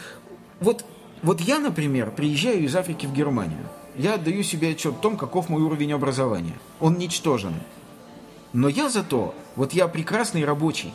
вот, 0.61 0.85
вот 1.23 1.41
я, 1.41 1.59
например, 1.59 2.11
приезжаю 2.13 2.63
из 2.65 2.77
Африки 2.77 3.07
в 3.07 3.13
Германию. 3.13 3.67
Я 3.97 4.15
отдаю 4.15 4.43
себе 4.43 4.71
отчет 4.71 4.95
о 4.95 4.99
том, 4.99 5.17
каков 5.17 5.49
мой 5.49 5.63
уровень 5.63 5.93
образования. 5.93 6.55
Он 6.81 6.97
ничтожен. 6.97 7.55
Но 8.53 8.69
я 8.69 8.89
зато, 8.89 9.35
вот 9.57 9.73
я 9.73 9.89
прекрасный 9.89 10.45
рабочий, 10.45 10.93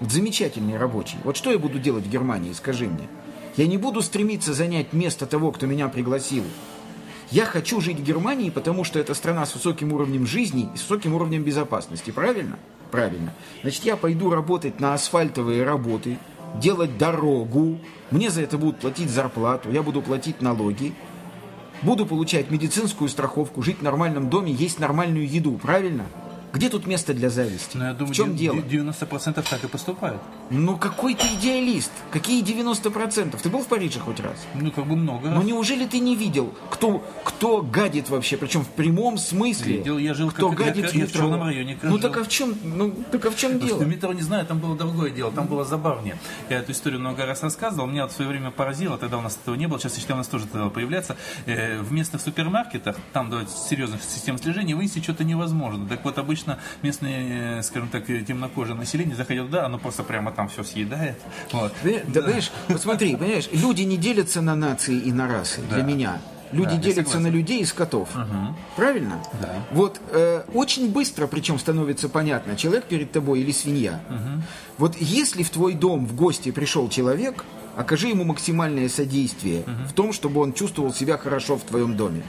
замечательный 0.00 0.78
рабочий. 0.78 1.16
Вот 1.24 1.36
что 1.36 1.50
я 1.50 1.58
буду 1.58 1.78
делать 1.78 2.04
в 2.04 2.10
Германии, 2.10 2.52
скажи 2.52 2.86
мне? 2.86 3.08
Я 3.56 3.66
не 3.66 3.76
буду 3.76 4.02
стремиться 4.02 4.54
занять 4.54 4.92
место 4.92 5.26
того, 5.26 5.50
кто 5.50 5.66
меня 5.66 5.88
пригласил. 5.88 6.44
Я 7.30 7.44
хочу 7.44 7.80
жить 7.80 7.98
в 7.98 8.04
Германии, 8.04 8.50
потому 8.50 8.84
что 8.84 8.98
это 8.98 9.12
страна 9.14 9.44
с 9.44 9.54
высоким 9.54 9.92
уровнем 9.92 10.26
жизни 10.26 10.70
и 10.74 10.78
с 10.78 10.82
высоким 10.82 11.14
уровнем 11.14 11.42
безопасности. 11.42 12.10
Правильно? 12.10 12.58
Правильно. 12.90 13.34
Значит, 13.62 13.84
я 13.84 13.96
пойду 13.96 14.30
работать 14.30 14.80
на 14.80 14.94
асфальтовые 14.94 15.62
работы, 15.64 16.18
делать 16.54 16.96
дорогу. 16.96 17.78
Мне 18.10 18.30
за 18.30 18.42
это 18.42 18.56
будут 18.56 18.78
платить 18.78 19.10
зарплату, 19.10 19.70
я 19.70 19.82
буду 19.82 20.00
платить 20.00 20.40
налоги. 20.40 20.94
Буду 21.82 22.06
получать 22.06 22.50
медицинскую 22.50 23.08
страховку, 23.08 23.62
жить 23.62 23.78
в 23.78 23.82
нормальном 23.82 24.30
доме, 24.30 24.52
есть 24.52 24.78
нормальную 24.80 25.28
еду. 25.28 25.52
Правильно? 25.62 26.06
Где 26.52 26.68
тут 26.70 26.86
место 26.86 27.12
для 27.14 27.28
зависти? 27.30 27.76
Ну, 27.76 27.84
я 27.84 27.92
думаю, 27.92 28.12
в 28.12 28.16
чем 28.16 28.32
де- 28.34 28.44
дело? 28.44 28.62
де- 28.62 28.78
90% 28.78 29.48
так 29.48 29.64
и 29.64 29.66
поступают. 29.68 30.20
Ну 30.50 30.76
какой 30.78 31.14
ты 31.14 31.26
идеалист? 31.34 31.90
Какие 32.10 32.42
90%? 32.42 33.36
Ты 33.42 33.48
был 33.50 33.60
в 33.60 33.66
Париже 33.66 34.00
хоть 34.00 34.20
раз? 34.20 34.36
Ну, 34.54 34.70
как 34.70 34.86
бы 34.86 34.96
много 34.96 35.28
Ну 35.28 35.36
раз. 35.36 35.44
неужели 35.44 35.86
ты 35.86 35.98
не 35.98 36.16
видел, 36.16 36.54
кто, 36.70 37.04
кто 37.24 37.60
гадит 37.62 38.08
вообще, 38.08 38.36
причем 38.36 38.62
в 38.64 38.68
прямом 38.68 39.18
смысле? 39.18 39.78
Видел, 39.78 39.98
я 39.98 40.14
жил 40.14 40.30
кто 40.30 40.50
как- 40.50 40.58
я- 40.60 40.64
гадит 40.66 40.84
я 40.84 40.88
в 40.90 40.92
в 40.92 40.96
метро? 40.96 41.20
черном 41.22 41.42
районе 41.42 41.74
как 41.74 41.84
Ну 41.84 41.98
жил. 41.98 42.00
так 42.00 42.16
а 42.16 42.24
в 42.24 42.28
чем, 42.28 42.54
ну 42.64 42.92
так 43.12 43.26
а 43.26 43.30
в 43.30 43.36
чем 43.36 43.52
Потому 43.52 43.68
дело? 43.68 43.80
что 43.80 43.88
метро 43.90 44.12
не 44.14 44.22
знаю, 44.22 44.46
там 44.46 44.58
было 44.58 44.76
другое 44.76 45.10
дело, 45.10 45.30
там 45.30 45.46
было 45.46 45.64
забавнее. 45.64 46.18
Я 46.48 46.58
эту 46.60 46.72
историю 46.72 47.00
много 47.00 47.26
раз 47.26 47.42
рассказывал, 47.42 47.86
меня 47.86 48.02
вот 48.04 48.12
в 48.12 48.14
свое 48.14 48.30
время 48.30 48.50
поразило, 48.50 48.96
тогда 48.96 49.18
у 49.18 49.22
нас 49.22 49.38
этого 49.42 49.54
не 49.54 49.66
было, 49.68 49.78
сейчас 49.78 49.94
я 49.94 50.00
считаю, 50.00 50.16
у 50.16 50.18
нас 50.18 50.28
тоже 50.28 50.44
это 50.44 50.54
стало 50.54 50.70
появляться. 50.70 51.16
Э, 51.46 51.80
в 51.80 51.92
местных 51.92 52.22
супермаркетах, 52.22 52.96
там 53.12 53.28
давайте 53.30 53.52
серьезных 53.68 54.02
систем 54.02 54.38
слежения, 54.38 54.74
выяснить 54.74 55.04
что-то 55.04 55.24
невозможно. 55.24 55.86
Так 55.88 56.04
вот, 56.04 56.16
обычно 56.18 56.37
местные, 56.82 57.58
э, 57.58 57.62
скажем 57.62 57.88
так, 57.88 58.08
э, 58.10 58.22
темнокожее 58.22 58.76
население 58.76 59.14
заходит 59.16 59.46
туда, 59.46 59.66
оно 59.66 59.78
просто 59.78 60.02
прямо 60.02 60.32
там 60.32 60.48
все 60.48 60.62
съедает. 60.64 61.18
Вот. 61.52 61.72
Понимаешь? 61.82 62.04
Да, 62.08 62.22
понимаешь, 62.22 62.52
вот 62.68 62.80
смотри, 62.82 63.16
понимаешь, 63.16 63.48
люди 63.52 63.82
не 63.82 63.96
делятся 63.96 64.40
на 64.42 64.54
нации 64.56 64.98
и 64.98 65.12
на 65.12 65.28
расы, 65.28 65.60
для 65.62 65.78
Да. 65.78 65.82
меня. 65.82 66.20
Люди 66.50 66.76
Да, 66.76 66.76
делятся 66.78 67.18
на 67.20 67.26
людей 67.26 67.60
и 67.60 67.64
скотов. 67.66 68.08
Правильно? 68.76 69.22
Да. 69.40 69.50
Вот 69.70 70.00
э, 70.12 70.44
очень 70.54 70.90
быстро, 70.90 71.26
причем 71.26 71.58
становится 71.58 72.08
понятно, 72.08 72.56
человек 72.56 72.84
перед 72.84 73.12
тобой 73.12 73.40
или 73.40 73.52
свинья. 73.52 74.00
Вот 74.78 74.96
если 74.98 75.42
в 75.42 75.50
твой 75.50 75.74
дом 75.74 76.06
в 76.06 76.14
гости 76.16 76.50
пришел 76.50 76.88
человек, 76.88 77.44
окажи 77.76 78.08
ему 78.08 78.24
максимальное 78.24 78.88
содействие 78.88 79.64
в 79.88 79.92
том, 79.92 80.12
чтобы 80.14 80.40
он 80.40 80.52
чувствовал 80.54 80.94
себя 80.94 81.18
хорошо 81.18 81.56
в 81.58 81.62
твоем 81.62 81.96
доме. 81.96 82.22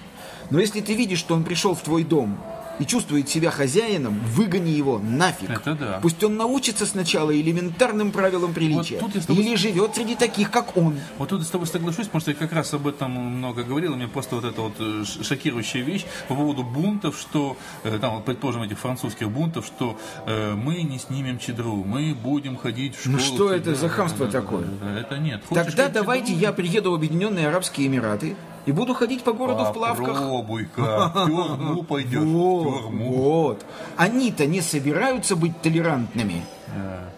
Но 0.50 0.60
если 0.60 0.82
ты 0.82 0.96
видишь, 0.96 1.20
что 1.20 1.36
он 1.36 1.44
пришел 1.44 1.74
в 1.76 1.82
твой 1.82 2.04
дом 2.04 2.38
и 2.80 2.86
чувствует 2.86 3.30
себя 3.30 3.52
хозяином, 3.52 4.20
выгони 4.34 4.70
его 4.70 5.00
нафиг. 5.00 5.50
Это 5.50 5.76
да. 5.76 6.00
Пусть 6.02 6.24
он 6.24 6.38
научится 6.38 6.86
сначала 6.86 7.36
элементарным 7.36 8.12
правилам 8.12 8.54
приличия. 8.54 9.00
с 9.00 9.26
тобой- 9.26 9.44
Или 9.44 9.56
живет 9.56 9.96
среди 9.96 10.16
таких, 10.16 10.50
как 10.50 10.78
он. 10.78 10.96
Вот 11.18 11.30
тут 11.30 11.40
я 11.40 11.46
с 11.46 11.50
тобой 11.50 11.68
соглашусь, 11.68 12.06
потому 12.06 12.22
что 12.22 12.32
я 12.32 12.38
как 12.38 12.54
раз 12.54 12.74
об 12.74 12.88
этом 12.88 13.12
много 13.12 13.64
говорил, 13.64 13.94
и 13.94 13.96
мне 13.96 14.08
просто 14.08 14.36
вот 14.36 14.46
эта 14.46 14.62
вот 14.62 14.74
э, 14.80 15.04
шокирующая 15.24 15.82
вещь 15.84 16.06
по 16.28 16.36
поводу 16.36 16.64
бунтов, 16.64 17.18
что, 17.20 17.58
э, 17.84 17.98
там, 18.00 18.16
вот, 18.16 18.26
предположим, 18.26 18.64
этих 18.64 18.80
французских 18.80 19.30
бунтов, 19.30 19.66
что 19.66 19.98
э, 20.26 20.54
мы 20.54 20.82
не 20.84 21.00
снимем 21.00 21.40
чедру, 21.40 21.84
мы 21.84 22.16
будем 22.16 22.58
ходить 22.58 22.96
в 22.96 23.02
школу. 23.02 23.18
Ну 23.18 23.24
что 23.24 23.52
это 23.54 23.76
за 23.76 23.90
хамство 23.90 24.26
да, 24.26 24.32
такое? 24.32 24.64
да, 24.64 24.94
да, 24.94 25.00
Это 25.00 25.18
нет. 25.18 25.44
Хочешь 25.48 25.66
Тогда 25.66 25.90
давайте 25.90 26.28
чедру? 26.28 26.42
я 26.42 26.54
приеду 26.54 26.92
в 26.92 26.96
Объединенные 26.96 27.48
Арабские 27.48 27.88
Эмираты 27.88 28.36
и 28.70 28.72
буду 28.72 28.94
ходить 28.94 29.24
по 29.24 29.34
городу 29.34 29.64
в 29.66 29.74
плавках. 29.74 30.08
Попробуй-ка, 30.14 31.12
в 31.16 31.26
тюрьму 31.26 31.84
пойдешь, 31.90 32.20
в 32.20 32.26
Вот, 32.28 32.82
тюрьму. 32.84 33.14
вот. 33.14 33.66
Они-то 33.98 34.46
не 34.46 34.62
собираются 34.62 35.36
быть 35.36 35.60
толерантными. 35.62 36.44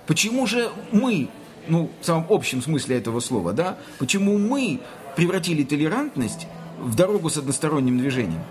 Почему 0.08 0.48
же 0.48 0.70
мы, 0.94 1.28
ну, 1.68 1.90
в 2.00 2.06
самом 2.06 2.26
общем 2.30 2.62
смысле 2.62 2.98
этого 2.98 3.20
слова, 3.20 3.52
да, 3.52 3.76
почему 4.00 4.38
мы 4.38 4.80
превратили 5.18 5.64
толерантность 5.64 6.48
в 6.80 6.96
дорогу 6.96 7.30
с 7.30 7.36
односторонним 7.36 7.98
движением? 7.98 8.44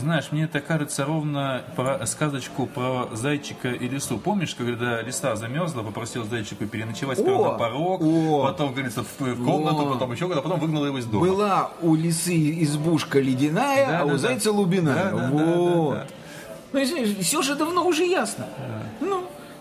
Знаешь, 0.00 0.32
мне 0.32 0.44
это 0.44 0.60
кажется 0.60 1.04
ровно 1.04 1.62
про 1.76 2.04
сказочку 2.06 2.66
про 2.66 3.08
зайчика 3.12 3.68
и 3.68 3.86
лису. 3.86 4.16
Помнишь, 4.18 4.54
когда 4.54 5.02
лиса 5.02 5.36
замерзла, 5.36 5.82
попросил 5.82 6.24
зайчику 6.24 6.66
переночевать 6.66 7.18
сперва 7.18 7.52
на 7.52 7.58
порог, 7.58 8.00
О! 8.02 8.44
потом, 8.44 8.72
говорится, 8.72 9.02
в, 9.02 9.20
в 9.20 9.44
комнату, 9.44 9.82
О! 9.82 9.92
потом 9.92 10.12
еще 10.12 10.26
куда, 10.26 10.40
потом 10.40 10.58
выгнала 10.58 10.86
его 10.86 10.98
из 10.98 11.04
дома. 11.04 11.26
Была 11.26 11.70
у 11.82 11.94
лисы 11.94 12.62
избушка 12.62 13.20
ледяная, 13.20 13.86
Да, 13.86 13.96
а 13.96 13.98
да, 14.00 14.04
у 14.06 14.10
да. 14.12 14.18
зайца 14.18 14.52
лубиная. 14.52 15.10
Да, 15.10 15.10
да, 15.10 15.18
да, 15.18 15.28
вот. 15.30 15.94
да, 15.94 15.98
да. 16.00 16.06
Ну, 16.72 17.22
все 17.22 17.42
же 17.42 17.54
давно 17.56 17.84
уже 17.86 18.04
ясно. 18.04 18.46
Ну, 18.58 18.64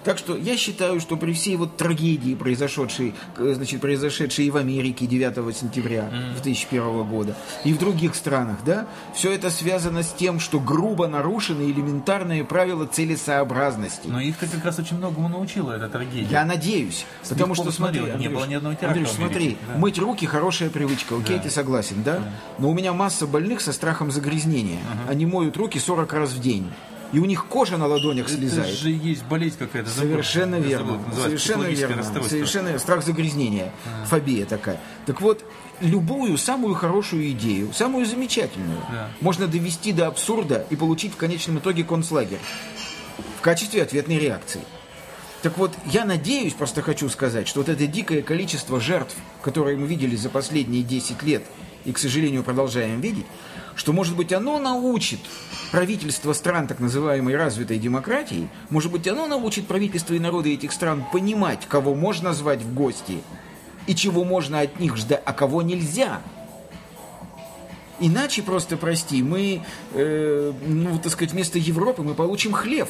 так 0.03 0.17
что 0.17 0.37
я 0.37 0.57
считаю, 0.57 0.99
что 0.99 1.17
при 1.17 1.33
всей 1.33 1.55
вот 1.55 1.77
трагедии, 1.77 2.35
произошедшей, 2.35 3.13
значит, 3.37 3.81
произошедшей 3.81 4.45
и 4.45 4.51
в 4.51 4.57
Америке 4.57 5.05
9 5.05 5.55
сентября 5.55 6.09
2001 6.33 7.03
года, 7.03 7.35
и 7.63 7.73
в 7.73 7.79
других 7.79 8.15
странах, 8.15 8.57
да, 8.65 8.87
все 9.13 9.31
это 9.31 9.49
связано 9.49 10.03
с 10.03 10.11
тем, 10.13 10.39
что 10.39 10.59
грубо 10.59 11.07
нарушены 11.07 11.63
элементарные 11.63 12.43
правила 12.43 12.85
целесообразности. 12.85 14.07
Но 14.07 14.19
их-то 14.19 14.47
как 14.47 14.65
раз 14.65 14.79
очень 14.79 14.97
многому 14.97 15.29
научила 15.29 15.73
эта 15.73 15.89
трагедия. 15.89 16.27
Я 16.29 16.45
надеюсь, 16.45 17.05
потому 17.27 17.55
что 17.55 17.71
смотри, 17.71 18.01
не 18.01 18.11
Андрюш, 18.11 18.33
было 18.33 18.45
ни 18.45 18.53
одного 18.55 18.75
теракта 18.75 18.99
Андрюш, 18.99 19.09
смотри, 19.09 19.57
да. 19.67 19.77
мыть 19.77 19.99
руки 19.99 20.25
хорошая 20.25 20.69
привычка, 20.69 21.17
окей, 21.17 21.39
ты 21.39 21.49
согласен, 21.49 22.03
да? 22.03 22.19
Но 22.57 22.69
у 22.69 22.73
меня 22.73 22.93
масса 22.93 23.27
больных 23.27 23.61
со 23.61 23.73
страхом 23.73 24.11
загрязнения. 24.11 24.79
Они 25.07 25.25
моют 25.25 25.57
руки 25.57 25.79
40 25.79 26.13
раз 26.13 26.31
в 26.31 26.39
день. 26.39 26.69
И 27.11 27.19
у 27.19 27.25
них 27.25 27.45
кожа 27.47 27.77
на 27.77 27.87
ладонях 27.87 28.29
слезает. 28.29 28.69
Это 28.69 28.77
же 28.77 28.89
есть 28.91 29.23
болезнь 29.23 29.57
какая-то. 29.57 29.89
забыл. 29.89 30.11
Совершенно 30.11 30.55
Я 30.55 30.61
верно. 30.61 30.97
забыл, 30.99 31.23
Совершенно 31.23 31.63
верно. 31.63 32.03
Совершенно 32.27 32.65
верно. 32.67 32.79
страх 32.79 33.03
загрязнения, 33.03 33.71
фобия 34.05 34.45
такая. 34.45 34.79
Так 35.07 35.19
вот, 35.21 35.43
любую 35.81 36.37
самую 36.37 36.75
хорошую 36.75 37.31
идею, 37.31 37.73
самую 37.73 38.05
замечательную, 38.05 38.79
Да. 38.91 39.09
можно 39.21 39.47
довести 39.47 39.91
до 39.91 40.07
абсурда 40.07 40.65
и 40.69 40.75
получить 40.75 41.13
в 41.13 41.17
конечном 41.17 41.57
итоге 41.59 41.83
концлагерь 41.83 42.39
в 43.37 43.41
качестве 43.41 43.81
ответной 43.81 44.19
реакции. 44.19 44.61
Так 45.41 45.57
вот, 45.57 45.71
я 45.85 46.03
надеюсь, 46.03 46.53
просто 46.53 46.81
хочу 46.81 47.07
сказать, 47.07 47.47
что 47.47 47.61
вот 47.61 47.69
это 47.69 47.87
дикое 47.87 48.21
количество 48.21 48.79
жертв, 48.81 49.15
которые 49.41 49.77
мы 49.77 49.87
видели 49.87 50.17
за 50.17 50.29
последние 50.29 50.83
10 50.83 51.23
лет, 51.23 51.43
и, 51.85 51.93
к 51.93 51.97
сожалению, 51.97 52.43
продолжаем 52.43 52.99
видеть, 52.99 53.25
что, 53.75 53.93
может 53.93 54.17
быть, 54.17 54.33
оно 54.33 54.59
научит 54.59 55.21
правительство 55.71 56.33
стран 56.33 56.67
так 56.67 56.81
называемой 56.81 57.37
развитой 57.37 57.79
демократии, 57.79 58.49
может 58.69 58.91
быть, 58.91 59.07
оно 59.07 59.27
научит 59.27 59.65
правительство 59.65 60.13
и 60.13 60.19
народы 60.19 60.53
этих 60.53 60.73
стран 60.73 61.05
понимать, 61.09 61.65
кого 61.69 61.95
можно 61.95 62.33
звать 62.33 62.61
в 62.61 62.73
гости, 62.73 63.23
и 63.87 63.95
чего 63.95 64.25
можно 64.25 64.59
от 64.59 64.77
них 64.81 64.97
ждать, 64.97 65.21
а 65.23 65.31
кого 65.31 65.61
нельзя. 65.61 66.21
Иначе, 68.01 68.43
просто 68.43 68.75
прости, 68.75 69.23
мы, 69.23 69.61
э, 69.93 70.53
ну, 70.67 70.99
так 70.99 71.13
сказать, 71.13 71.31
вместо 71.31 71.59
Европы 71.59 72.01
мы 72.01 72.13
получим 72.13 72.51
хлев. 72.51 72.89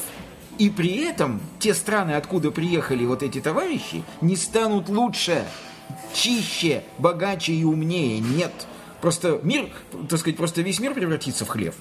И 0.59 0.69
при 0.69 0.97
этом 0.97 1.39
те 1.57 1.73
страны, 1.73 2.11
откуда 2.11 2.51
приехали 2.51 3.05
вот 3.05 3.23
эти 3.23 3.39
товарищи, 3.39 4.03
не 4.19 4.35
станут 4.35 4.89
лучше, 4.89 5.45
чище, 6.13 6.83
богаче 6.97 7.53
и 7.53 7.63
умнее. 7.63 8.19
Нет. 8.19 8.51
Просто 8.99 9.39
мир, 9.41 9.69
так 10.09 10.19
сказать, 10.19 10.35
просто 10.35 10.61
весь 10.61 10.81
мир 10.81 10.93
превратится 10.93 11.45
в 11.45 11.47
хлев. 11.47 11.75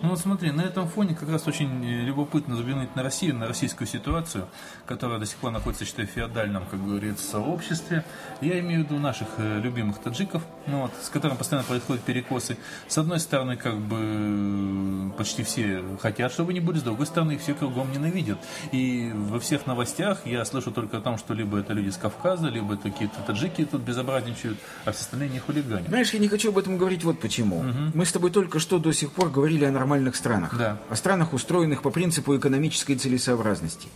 Ну 0.00 0.10
вот 0.10 0.20
смотри, 0.20 0.52
на 0.52 0.62
этом 0.62 0.86
фоне 0.86 1.14
как 1.14 1.28
раз 1.28 1.46
очень 1.48 1.84
э, 1.84 2.02
любопытно 2.02 2.54
взглянуть 2.54 2.94
на 2.94 3.02
Россию, 3.02 3.34
на 3.34 3.48
российскую 3.48 3.88
ситуацию, 3.88 4.46
которая 4.86 5.18
до 5.18 5.26
сих 5.26 5.36
пор 5.38 5.50
находится, 5.50 5.84
считай, 5.84 6.06
в 6.06 6.10
феодальном, 6.10 6.64
как 6.70 6.84
говорится, 6.84 7.28
сообществе. 7.28 8.04
Я 8.40 8.60
имею 8.60 8.84
в 8.84 8.86
виду 8.86 9.00
наших 9.00 9.26
э, 9.38 9.60
любимых 9.60 9.98
таджиков, 9.98 10.42
ну 10.66 10.82
вот, 10.82 10.92
с 11.02 11.08
которыми 11.08 11.36
постоянно 11.36 11.66
происходят 11.66 12.02
перекосы. 12.04 12.58
С 12.86 12.96
одной 12.96 13.18
стороны, 13.18 13.56
как 13.56 13.76
бы 13.76 13.96
э, 13.98 15.10
почти 15.18 15.42
все 15.42 15.82
хотят, 16.00 16.32
чтобы 16.32 16.52
они 16.52 16.60
были, 16.60 16.78
с 16.78 16.82
другой 16.82 17.06
стороны, 17.06 17.32
их 17.32 17.40
все 17.40 17.54
кругом 17.54 17.90
ненавидят. 17.90 18.38
И 18.70 19.10
во 19.12 19.40
всех 19.40 19.66
новостях 19.66 20.24
я 20.26 20.44
слышу 20.44 20.70
только 20.70 20.98
о 20.98 21.00
том, 21.00 21.18
что 21.18 21.34
либо 21.34 21.58
это 21.58 21.72
люди 21.72 21.90
с 21.90 21.96
Кавказа, 21.96 22.46
либо 22.48 22.74
это 22.74 22.90
какие-то 22.90 23.20
таджики 23.26 23.64
тут 23.64 23.82
безобразничают, 23.82 24.58
а 24.84 24.92
все 24.92 25.00
остальные 25.00 25.30
не 25.30 25.40
хулиганят. 25.40 25.88
Знаешь, 25.88 26.14
я 26.14 26.20
не 26.20 26.28
хочу 26.28 26.50
об 26.50 26.58
этом 26.58 26.78
говорить 26.78 27.02
вот 27.02 27.18
почему. 27.18 27.64
Мы 27.94 28.06
с 28.06 28.12
тобой 28.12 28.30
только 28.30 28.60
что 28.60 28.78
до 28.78 28.92
сих 28.92 29.10
пор 29.10 29.30
говорили 29.30 29.64
о 29.64 29.72
нормальных 29.88 30.16
странах. 30.16 30.56
Да. 30.56 30.78
О 30.90 30.96
странах, 30.96 31.32
устроенных 31.32 31.82
по 31.82 31.90
принципу 31.90 32.36
экономической 32.36 32.94
целесообразности. 32.94 33.88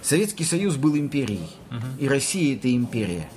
Советский 0.00 0.44
Союз 0.44 0.76
был 0.76 0.96
империей, 0.96 1.50
и 1.98 2.08
Россия– 2.08 2.56
это 2.56 2.72
империя. 2.74 3.28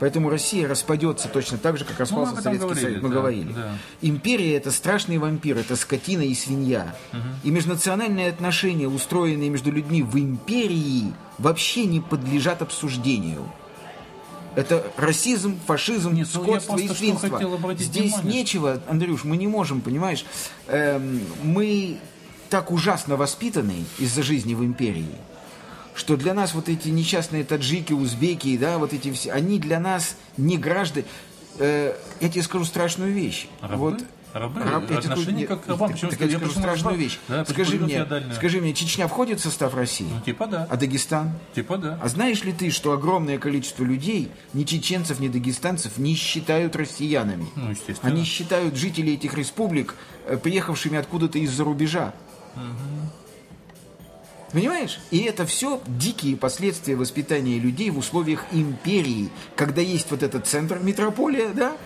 Поэтому 0.00 0.28
Россия 0.28 0.68
распадется 0.68 1.28
точно 1.28 1.56
так 1.56 1.78
же, 1.78 1.84
как 1.84 1.98
распался 2.00 2.32
об 2.32 2.38
этом 2.38 2.44
Советский 2.44 2.66
говорили, 2.66 2.84
Союз. 2.84 3.02
Мы 3.02 3.08
да, 3.08 3.14
говорили. 3.14 3.52
да. 3.52 3.72
Империя– 4.02 4.56
это 4.56 4.70
страшный 4.70 5.18
вампир, 5.18 5.56
это 5.56 5.76
скотина 5.76 6.22
и 6.22 6.34
свинья. 6.34 6.94
И 7.42 7.50
межнациональные 7.50 8.28
отношения, 8.28 8.88
устроенные 8.88 9.50
между 9.50 9.70
людьми 9.70 10.02
в 10.02 10.18
империи, 10.18 11.14
вообще 11.38 11.86
не 11.86 12.00
подлежат 12.00 12.60
обсуждению. 12.60 13.44
Это 14.56 14.86
расизм, 14.96 15.58
фашизм, 15.66 16.14
Нет, 16.14 16.28
ну, 16.32 16.42
скотство 16.42 16.76
и 16.76 16.86
просто 16.86 16.94
что 16.94 17.18
свинство. 17.18 17.74
Здесь 17.78 18.12
внимание. 18.12 18.32
нечего, 18.32 18.80
Андрюш, 18.88 19.24
мы 19.24 19.36
не 19.36 19.46
можем, 19.46 19.80
понимаешь, 19.80 20.24
эм, 20.68 21.22
мы 21.42 21.98
так 22.50 22.70
ужасно 22.70 23.16
воспитаны 23.16 23.84
из-за 23.98 24.22
жизни 24.22 24.54
в 24.54 24.64
империи, 24.64 25.08
что 25.94 26.16
для 26.16 26.34
нас 26.34 26.54
вот 26.54 26.68
эти 26.68 26.88
несчастные 26.88 27.44
таджики, 27.44 27.92
узбеки, 27.92 28.56
да, 28.56 28.78
вот 28.78 28.92
эти 28.92 29.12
все, 29.12 29.32
они 29.32 29.58
для 29.58 29.80
нас 29.80 30.16
не 30.36 30.56
граждане. 30.56 31.06
Э, 31.58 31.94
я 32.20 32.28
тебе 32.28 32.42
скажу 32.42 32.64
страшную 32.64 33.12
вещь. 33.12 33.48
Рабы? 33.60 33.76
Вот, 33.76 34.04
Рабы? 34.34 34.60
раб- 34.62 34.90
Отношение 34.90 35.46
скажу- 35.46 35.60
как 35.60 35.64
к 35.64 35.68
рабам? 35.68 35.90
Так- 35.92 36.00
так 36.10 36.20
я 36.20 36.26
я 36.26 36.32
тебе 36.32 36.38
скажу 36.38 36.38
почему 36.48 36.62
страшную 36.62 36.74
назвал? 36.74 36.94
вещь. 36.96 37.18
Да, 37.28 37.44
скажи 37.44 37.76
мне, 37.78 38.06
скажи 38.34 38.60
мне, 38.60 38.74
Чечня 38.74 39.06
входит 39.06 39.38
в 39.38 39.42
состав 39.44 39.74
России? 39.74 40.08
Ну, 40.12 40.20
типа 40.20 40.46
да. 40.48 40.66
А 40.68 40.76
Дагестан? 40.76 41.32
Типа 41.54 41.78
да. 41.78 41.98
А 42.02 42.08
знаешь 42.08 42.42
ли 42.42 42.52
ты, 42.52 42.70
что 42.70 42.92
огромное 42.92 43.38
количество 43.38 43.84
людей, 43.84 44.30
ни 44.52 44.64
чеченцев, 44.64 45.20
ни 45.20 45.28
дагестанцев, 45.28 45.98
не 45.98 46.14
считают 46.16 46.74
россиянами? 46.74 47.46
Ну, 47.54 47.70
естественно. 47.70 48.12
Они 48.12 48.24
считают 48.24 48.76
жителей 48.76 49.14
этих 49.14 49.34
республик 49.34 49.94
э, 50.26 50.36
приехавшими 50.36 50.98
откуда-то 50.98 51.38
из-за 51.38 51.62
рубежа. 51.62 52.12
Понимаешь? 54.54 55.00
И 55.10 55.18
это 55.18 55.46
все 55.46 55.82
дикие 55.84 56.36
последствия 56.36 56.94
воспитания 56.94 57.58
людей 57.58 57.90
в 57.90 57.98
условиях 57.98 58.44
империи, 58.52 59.30
когда 59.56 59.82
есть 59.82 60.12
вот 60.12 60.22
этот 60.22 60.46
центр, 60.46 60.78
метрополия, 60.78 61.48
да, 61.48 61.76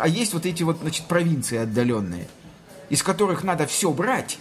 а 0.00 0.08
есть 0.08 0.34
вот 0.34 0.44
эти 0.44 0.64
вот, 0.64 0.78
значит, 0.80 1.06
провинции 1.06 1.58
отдаленные, 1.58 2.26
из 2.90 3.04
которых 3.04 3.44
надо 3.44 3.68
все 3.68 3.92
брать 3.92 4.38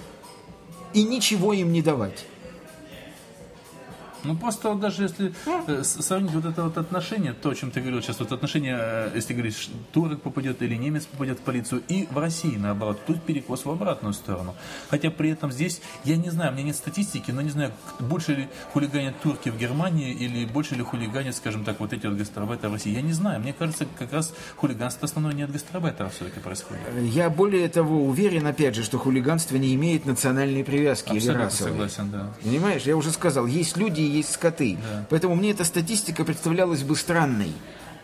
и 0.93 1.03
ничего 1.03 1.53
им 1.53 1.71
не 1.71 1.83
давать. 1.83 2.25
Ну, 4.25 4.35
просто 4.35 4.69
вот 4.69 4.79
даже 4.79 5.03
если 5.03 5.33
э, 5.67 5.83
сравнить 5.83 6.31
вот 6.31 6.45
это 6.45 6.63
вот 6.63 6.77
отношение, 6.77 7.33
то, 7.33 7.49
о 7.49 7.55
чем 7.55 7.71
ты 7.71 7.79
говорил 7.81 8.01
сейчас, 8.01 8.19
вот 8.19 8.31
отношение, 8.31 8.77
э, 8.79 9.11
если 9.15 9.33
говоришь, 9.33 9.69
турок 9.91 10.21
попадет 10.21 10.61
или 10.61 10.75
немец 10.75 11.05
попадет 11.05 11.39
в 11.39 11.41
полицию, 11.41 11.81
и 11.87 12.07
в 12.11 12.17
России, 12.17 12.55
наоборот, 12.57 12.99
тут 13.05 13.21
перекос 13.23 13.65
в 13.65 13.69
обратную 13.69 14.13
сторону. 14.13 14.55
Хотя 14.89 15.11
при 15.11 15.29
этом 15.29 15.51
здесь, 15.51 15.81
я 16.03 16.17
не 16.17 16.29
знаю, 16.29 16.51
у 16.51 16.53
меня 16.55 16.65
нет 16.65 16.75
статистики, 16.75 17.31
но 17.31 17.41
не 17.41 17.49
знаю, 17.49 17.71
больше 17.99 18.33
ли 18.33 18.47
хулиганят 18.73 19.19
турки 19.21 19.49
в 19.49 19.57
Германии 19.57 20.11
или 20.13 20.45
больше 20.45 20.75
ли 20.75 20.81
хулиганят, 20.83 21.35
скажем 21.35 21.63
так, 21.63 21.79
вот 21.79 21.93
эти 21.93 22.07
вот 22.07 22.17
гастарбайтеры 22.17 22.69
в 22.69 22.73
России. 22.73 22.93
Я 22.93 23.01
не 23.01 23.13
знаю, 23.13 23.39
мне 23.41 23.53
кажется, 23.53 23.85
как 23.97 24.11
раз 24.13 24.33
хулиганство 24.55 25.05
основное 25.05 25.33
не 25.33 25.43
от 25.43 25.51
гастарбайтеров 25.51 26.13
все-таки 26.13 26.39
происходит. 26.39 26.81
Я 27.01 27.29
более 27.29 27.67
того 27.69 28.05
уверен, 28.05 28.47
опять 28.47 28.75
же, 28.75 28.83
что 28.83 28.97
хулиганство 28.97 29.57
не 29.57 29.73
имеет 29.75 30.05
национальной 30.05 30.63
привязки 30.63 31.09
или 31.09 31.17
Абсолютно 31.17 31.43
расовой. 31.45 31.71
согласен, 31.71 32.11
да. 32.11 32.33
Понимаешь, 32.43 32.83
я 32.83 32.95
уже 32.97 33.11
сказал, 33.11 33.45
есть 33.45 33.77
люди 33.77 34.01
есть 34.17 34.31
скоты. 34.31 34.77
Поэтому 35.09 35.35
мне 35.35 35.51
эта 35.51 35.63
статистика 35.63 36.23
представлялась 36.23 36.83
бы 36.83 36.95
странной. 36.95 37.53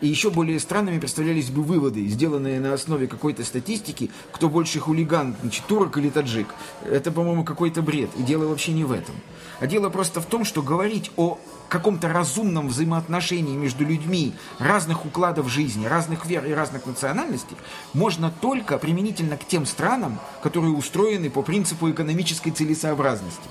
И 0.02 0.08
еще 0.08 0.30
более 0.30 0.58
странными 0.58 0.98
представлялись 0.98 1.48
бы 1.48 1.62
выводы, 1.62 2.06
сделанные 2.08 2.58
на 2.58 2.74
основе 2.74 3.06
какой-то 3.06 3.44
статистики, 3.44 4.10
кто 4.32 4.48
больше 4.48 4.80
хулиган, 4.80 5.36
значит, 5.42 5.64
турок 5.66 5.96
или 5.96 6.10
таджик. 6.10 6.48
Это, 6.84 7.12
по-моему, 7.12 7.44
какой-то 7.44 7.82
бред. 7.82 8.10
И 8.18 8.24
дело 8.24 8.48
вообще 8.48 8.72
не 8.72 8.82
в 8.82 8.90
этом. 8.90 9.14
А 9.60 9.68
дело 9.68 9.90
просто 9.90 10.20
в 10.20 10.26
том, 10.26 10.44
что 10.44 10.60
говорить 10.60 11.12
о 11.16 11.38
каком-то 11.68 12.08
разумном 12.08 12.66
взаимоотношении 12.66 13.56
между 13.56 13.86
людьми 13.86 14.34
разных 14.58 15.06
укладов 15.06 15.48
жизни, 15.48 15.86
разных 15.86 16.26
вер 16.26 16.44
и 16.46 16.52
разных 16.52 16.84
национальностей 16.84 17.56
можно 17.94 18.32
только 18.40 18.78
применительно 18.78 19.36
к 19.36 19.46
тем 19.46 19.66
странам, 19.66 20.18
которые 20.42 20.72
устроены 20.72 21.30
по 21.30 21.42
принципу 21.42 21.88
экономической 21.88 22.50
целесообразности. 22.50 23.48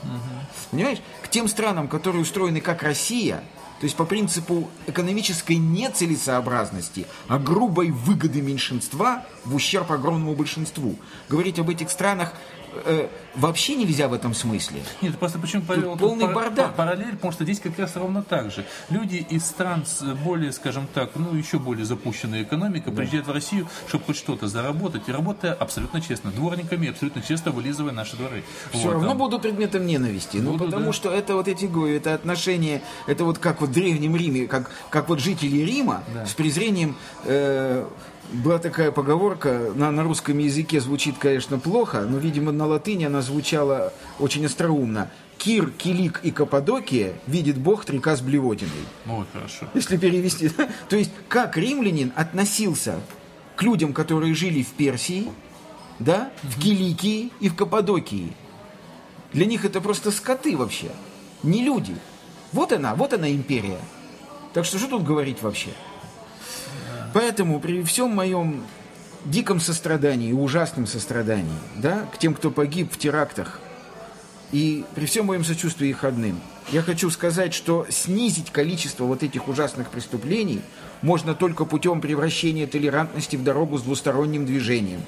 Понимаешь? 0.69 1.01
К 1.23 1.29
тем 1.29 1.47
странам, 1.47 1.87
которые 1.87 2.23
устроены 2.23 2.59
как 2.59 2.83
Россия, 2.83 3.41
то 3.81 3.85
есть 3.85 3.97
по 3.97 4.05
принципу 4.05 4.69
экономической 4.85 5.55
нецелесообразности, 5.55 7.07
а 7.27 7.39
грубой 7.39 7.89
выгоды 7.89 8.39
меньшинства 8.39 9.25
в 9.43 9.55
ущерб 9.55 9.91
огромному 9.91 10.35
большинству. 10.35 10.97
Говорить 11.27 11.57
об 11.57 11.67
этих 11.67 11.89
странах 11.89 12.31
э, 12.85 13.07
вообще 13.35 13.75
нельзя 13.75 14.07
в 14.07 14.13
этом 14.13 14.33
смысле. 14.33 14.81
Нет, 15.01 15.17
просто 15.17 15.39
почему 15.39 15.63
повел 15.63 15.97
полный 15.97 16.25
пар- 16.25 16.35
бардак. 16.35 16.75
пар- 16.75 16.87
параллель, 16.87 17.13
потому 17.15 17.31
что 17.33 17.43
здесь 17.43 17.59
как 17.59 17.77
раз 17.79 17.95
ровно 17.95 18.23
так 18.23 18.51
же. 18.51 18.65
Люди 18.89 19.25
из 19.29 19.45
стран 19.45 19.85
с 19.85 20.01
более, 20.01 20.51
скажем 20.51 20.87
так, 20.93 21.11
ну 21.15 21.33
еще 21.35 21.59
более 21.59 21.85
запущенной 21.85 22.43
экономикой 22.43 22.91
приезжают 22.91 23.27
в 23.27 23.31
Россию, 23.31 23.67
чтобы 23.87 24.05
хоть 24.05 24.17
что-то 24.17 24.47
заработать, 24.47 25.03
и 25.07 25.11
работая 25.11 25.53
абсолютно 25.53 26.01
честно, 26.01 26.31
дворниками 26.31 26.89
абсолютно 26.89 27.21
честно 27.21 27.51
вылизывая 27.51 27.91
наши 27.93 28.15
дворы. 28.17 28.43
Все 28.71 28.83
Вот, 28.83 28.93
равно 28.93 29.09
там. 29.09 29.17
будут 29.17 29.41
предметом 29.41 29.85
ненависти. 29.85 30.37
Ну, 30.37 30.53
Будут, 30.53 30.67
потому 30.67 30.87
да. 30.87 30.93
что 30.93 31.11
это 31.11 31.35
вот 31.35 31.47
эти 31.47 31.65
говорю, 31.65 31.95
это 31.95 32.13
отношения, 32.13 32.81
это 33.07 33.23
вот 33.25 33.37
как 33.37 33.61
вот 33.61 33.69
в 33.69 33.73
Древнем 33.73 34.15
Риме, 34.15 34.47
как, 34.47 34.71
как 34.89 35.09
вот 35.09 35.19
жители 35.19 35.57
Рима 35.57 36.03
с 36.25 36.33
презрением 36.33 36.95
э, 37.25 37.85
была 38.31 38.59
такая 38.59 38.91
поговорка, 38.91 39.71
на, 39.75 39.91
на 39.91 40.03
русском 40.03 40.37
языке 40.37 40.79
звучит, 40.79 41.17
конечно, 41.17 41.59
плохо, 41.59 42.01
но, 42.01 42.17
видимо, 42.17 42.51
на 42.51 42.65
латыни 42.65 43.05
она 43.05 43.21
звучала 43.21 43.93
очень 44.19 44.45
остроумно. 44.45 45.11
Кир, 45.37 45.71
Килик 45.71 46.19
и 46.23 46.31
Каппадокия 46.31 47.13
видит 47.27 47.57
Бог 47.57 47.83
трека 47.83 48.15
с 48.15 48.21
блевотиной. 48.21 48.71
Вот, 49.05 49.27
хорошо. 49.33 49.67
Если 49.73 49.97
перевести. 49.97 50.51
То 50.89 50.95
есть, 50.95 51.11
как 51.27 51.57
римлянин 51.57 52.13
относился 52.15 52.99
к 53.55 53.63
людям, 53.63 53.93
которые 53.93 54.33
жили 54.35 54.61
в 54.61 54.69
Персии, 54.69 55.29
да, 55.99 56.31
в 56.43 56.59
Киликии 56.59 57.31
и 57.39 57.49
в 57.49 57.55
Каппадокии. 57.55 58.33
Для 59.33 59.45
них 59.45 59.65
это 59.65 59.81
просто 59.81 60.11
скоты 60.11 60.55
вообще, 60.57 60.91
не 61.43 61.63
люди. 61.63 61.95
Вот 62.51 62.71
она, 62.71 62.95
вот 62.95 63.13
она 63.13 63.31
империя. 63.31 63.79
Так 64.53 64.65
что 64.65 64.77
что 64.77 64.89
тут 64.89 65.03
говорить 65.03 65.41
вообще? 65.41 65.69
Поэтому 67.13 67.59
при 67.59 67.83
всем 67.83 68.11
моем 68.11 68.63
диком 69.25 69.59
сострадании, 69.59 70.33
ужасном 70.33 70.87
сострадании, 70.87 71.51
да, 71.75 72.05
к 72.13 72.17
тем, 72.17 72.33
кто 72.33 72.49
погиб 72.49 72.91
в 72.91 72.97
терактах 72.97 73.59
И 74.51 74.83
при 74.95 75.05
всем 75.05 75.27
моем 75.27 75.43
сочувствии 75.43 75.89
их 75.89 76.03
одним, 76.03 76.39
я 76.71 76.81
хочу 76.81 77.09
сказать, 77.09 77.53
что 77.53 77.85
снизить 77.89 78.51
количество 78.51 79.03
вот 79.03 79.23
этих 79.23 79.47
ужасных 79.47 79.89
преступлений 79.89 80.61
можно 81.01 81.35
только 81.35 81.65
путем 81.65 82.01
превращения 82.01 82.67
толерантности 82.67 83.35
в 83.35 83.43
дорогу 83.43 83.77
с 83.77 83.81
двусторонним 83.81 84.45
движением, 84.45 85.01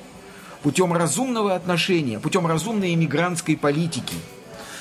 путем 0.61 0.93
разумного 0.93 1.55
отношения, 1.55 2.19
путем 2.19 2.45
разумной 2.47 2.93
иммигрантской 2.93 3.57
политики– 3.57 4.15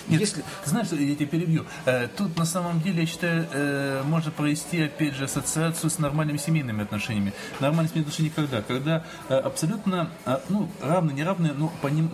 нет, 0.09 0.21
Если... 0.21 0.45
Знаешь, 0.65 0.89
я 0.91 1.15
тебя 1.15 1.27
перебью. 1.27 1.65
Э, 1.87 2.09
тут 2.09 2.37
на 2.37 2.45
самом 2.45 2.81
деле, 2.81 3.01
я 3.01 3.07
считаю, 3.07 3.47
э, 3.53 4.03
можно 4.05 4.31
провести, 4.31 4.83
опять 4.83 5.15
же, 5.15 5.25
ассоциацию 5.25 5.91
с 5.91 5.99
нормальными 5.99 6.39
семейными 6.39 6.83
отношениями. 6.83 7.33
Нормальные 7.61 7.89
семейные 7.91 8.09
отношения 8.09 8.33
когда? 8.35 8.63
Когда 8.63 9.05
э, 9.29 9.35
абсолютно, 9.35 10.11
ну, 10.49 10.69
равные, 10.81 11.15
неравные, 11.15 11.53
ну, 11.53 11.71
поним, 11.81 12.11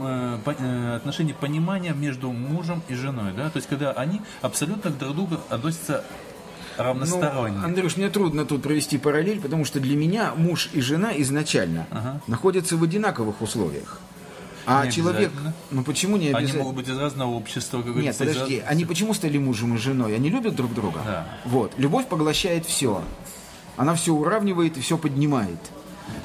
отношения 0.95 1.35
понимания 1.35 1.93
между 1.93 2.31
мужем 2.31 2.83
и 2.89 2.95
женой, 2.95 3.33
да, 3.37 3.51
то 3.51 3.57
есть 3.57 3.69
когда 3.69 3.93
они 3.93 4.21
абсолютно 4.43 4.91
друг 4.91 5.13
к 5.13 5.15
другу 5.15 5.41
относятся 5.49 6.05
равносторонне. 6.79 7.59
Ну, 7.59 7.65
Андрюш, 7.65 7.97
мне 7.97 8.09
трудно 8.09 8.45
тут 8.45 8.63
провести 8.63 8.99
параллель, 8.99 9.41
потому 9.41 9.65
что 9.65 9.81
для 9.81 9.97
меня 9.97 10.33
муж 10.37 10.71
и 10.73 10.81
жена 10.81 11.13
изначально 11.17 11.87
ага. 11.91 12.21
находятся 12.27 12.77
в 12.77 12.83
одинаковых 12.83 13.43
условиях. 13.43 14.01
А 14.69 14.85
не 14.85 14.93
человек, 14.93 15.33
ну 15.71 15.83
почему 15.83 16.19
не 16.19 16.29
обязательно? 16.29 16.51
Они 16.51 16.59
могут 16.59 16.77
быть 16.77 16.89
из 16.89 16.99
разного 16.99 17.31
общества. 17.31 17.81
Как 17.81 17.97
Нет, 17.97 18.17
подожди, 18.17 18.57
из... 18.57 18.63
они 18.67 18.85
почему 18.85 19.15
стали 19.15 19.39
мужем 19.39 19.75
и 19.75 19.79
женой? 19.79 20.15
Они 20.15 20.29
любят 20.29 20.55
друг 20.55 20.75
друга? 20.75 21.01
Да. 21.05 21.29
Вот, 21.47 21.73
любовь 21.79 22.07
поглощает 22.07 22.67
все. 22.67 23.03
Она 23.77 23.95
все 23.95 24.13
уравнивает 24.13 24.77
и 24.77 24.81
все 24.81 24.99
поднимает. 24.99 25.59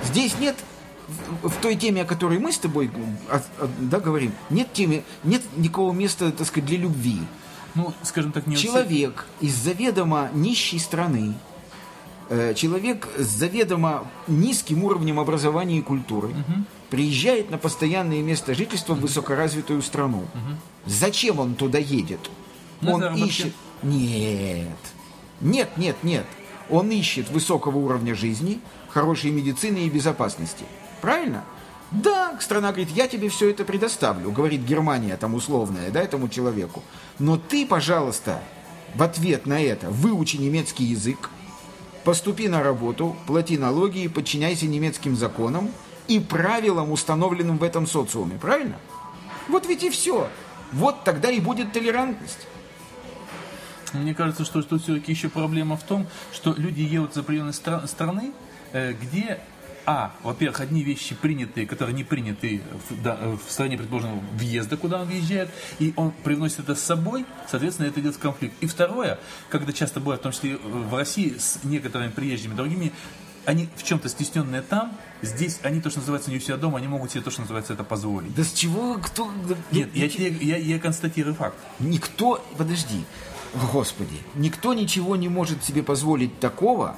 Здесь 0.04 0.38
нет 0.40 0.56
в 1.42 1.54
той 1.62 1.76
теме, 1.76 2.02
о 2.02 2.06
которой 2.06 2.40
мы 2.40 2.52
с 2.52 2.58
тобой 2.58 2.92
да, 3.80 4.00
говорим, 4.00 4.34
нет 4.50 4.74
темы, 4.74 5.04
нет 5.24 5.42
никакого 5.56 5.94
места, 5.94 6.32
так 6.32 6.48
сказать, 6.48 6.68
для 6.68 6.80
любви. 6.80 7.20
Ну, 7.76 7.94
скажем 8.04 8.32
так, 8.32 8.46
не 8.46 8.58
Человек 8.58 9.26
из 9.40 9.56
заведомо 9.56 10.30
нищей 10.34 10.80
страны, 10.80 11.34
э, 12.30 12.54
человек 12.56 13.08
с 13.18 13.26
заведомо 13.26 14.06
низким 14.28 14.84
уровнем 14.84 15.20
образования 15.20 15.80
и 15.80 15.82
культуры, 15.82 16.30
угу 16.30 16.66
приезжает 16.94 17.50
на 17.50 17.58
постоянное 17.58 18.22
место 18.22 18.54
жительства 18.54 18.94
в 18.94 19.00
высокоразвитую 19.00 19.82
страну. 19.82 20.28
Зачем 20.86 21.40
он 21.40 21.56
туда 21.56 21.80
едет? 21.80 22.20
На 22.82 22.94
он 22.94 23.00
заработки. 23.00 23.28
ищет... 23.28 23.54
Нет. 23.82 24.68
Нет, 25.42 25.70
нет, 25.76 25.96
нет. 26.04 26.26
Он 26.70 26.92
ищет 26.92 27.32
высокого 27.32 27.80
уровня 27.80 28.14
жизни, 28.14 28.60
хорошей 28.90 29.32
медицины 29.32 29.88
и 29.88 29.90
безопасности. 29.90 30.66
Правильно? 31.02 31.44
Да, 31.90 32.38
страна 32.40 32.68
говорит, 32.68 32.92
я 32.92 33.08
тебе 33.08 33.30
все 33.30 33.50
это 33.50 33.66
предоставлю, 33.66 34.30
говорит 34.30 34.62
Германия 34.62 35.18
там 35.18 35.34
условная, 35.34 35.90
да, 35.90 36.00
этому 36.00 36.30
человеку. 36.30 36.84
Но 37.18 37.38
ты, 37.38 37.66
пожалуйста, 37.66 38.40
в 38.94 39.02
ответ 39.02 39.48
на 39.48 39.60
это 39.60 39.90
выучи 39.90 40.36
немецкий 40.36 40.84
язык, 40.84 41.32
поступи 42.04 42.48
на 42.48 42.62
работу, 42.62 43.16
плати 43.26 43.58
налоги 43.58 44.04
и 44.04 44.08
подчиняйся 44.08 44.68
немецким 44.68 45.16
законам, 45.16 45.72
и 46.08 46.20
правилам, 46.20 46.92
установленным 46.92 47.58
в 47.58 47.64
этом 47.64 47.88
социуме. 47.88 48.38
Правильно? 48.40 48.76
Вот 49.48 49.68
ведь 49.68 49.84
и 49.84 49.90
все. 49.90 50.30
Вот 50.72 51.04
тогда 51.04 51.30
и 51.30 51.40
будет 51.40 51.72
толерантность. 51.72 52.48
Мне 53.94 54.16
кажется, 54.16 54.44
что, 54.44 54.62
что 54.62 54.80
все-таки 54.80 55.12
еще 55.12 55.30
проблема 55.30 55.78
в 55.78 55.84
том, 55.84 56.08
что 56.32 56.54
люди 56.58 56.82
едут 56.82 57.14
за 57.14 57.22
пределы 57.22 57.50
стра- 57.50 57.86
страны, 57.88 58.32
э, 58.72 58.94
где 58.94 59.40
а, 59.86 60.14
во-первых, 60.24 60.62
одни 60.62 60.82
вещи 60.82 61.14
принятые, 61.14 61.68
которые 61.68 61.94
не 61.94 62.04
приняты 62.04 62.62
в, 62.90 63.02
да, 63.02 63.18
в 63.18 63.52
стране, 63.52 63.78
предположим, 63.78 64.22
въезда, 64.34 64.78
куда 64.78 65.02
он 65.02 65.08
въезжает, 65.08 65.50
и 65.80 65.94
он 65.98 66.12
привносит 66.12 66.60
это 66.60 66.76
с 66.76 66.82
собой, 66.82 67.26
соответственно, 67.50 67.88
это 67.88 68.00
идет 68.00 68.16
в 68.16 68.20
конфликт. 68.20 68.56
И 68.62 68.68
второе, 68.68 69.20
когда 69.50 69.74
часто 69.74 70.00
бывает, 70.00 70.22
в 70.22 70.24
том 70.24 70.32
числе 70.32 70.56
в 70.58 70.96
России, 70.96 71.36
с 71.38 71.60
некоторыми 71.64 72.12
приезжими 72.12 72.54
другими, 72.54 72.94
они 73.46 73.70
в 73.76 73.84
чем-то 73.84 74.10
стесненные 74.10 74.62
там, 74.62 74.98
здесь 75.22 75.60
они 75.64 75.82
то, 75.82 75.90
что 75.90 76.00
называется 76.00 76.32
не 76.32 76.38
у 76.38 76.40
себя 76.40 76.58
дома, 76.58 76.78
они 76.78 76.88
могут 76.88 77.12
себе 77.12 77.22
то, 77.22 77.32
что 77.32 77.42
называется 77.42 77.74
это 77.74 77.84
позволить. 77.84 78.34
Да 78.36 78.44
с 78.44 78.54
чего 78.54 78.96
кто? 78.96 79.32
Нет, 79.72 79.90
я, 79.94 80.06
я, 80.06 80.28
я, 80.28 80.58
я 80.58 80.80
констатирую 80.80 81.36
факт. 81.36 81.56
Никто, 81.80 82.44
подожди, 82.58 83.04
господи, 83.72 84.18
никто 84.36 84.74
ничего 84.74 85.16
не 85.16 85.30
может 85.30 85.64
себе 85.64 85.84
позволить 85.84 86.40
такого, 86.40 86.98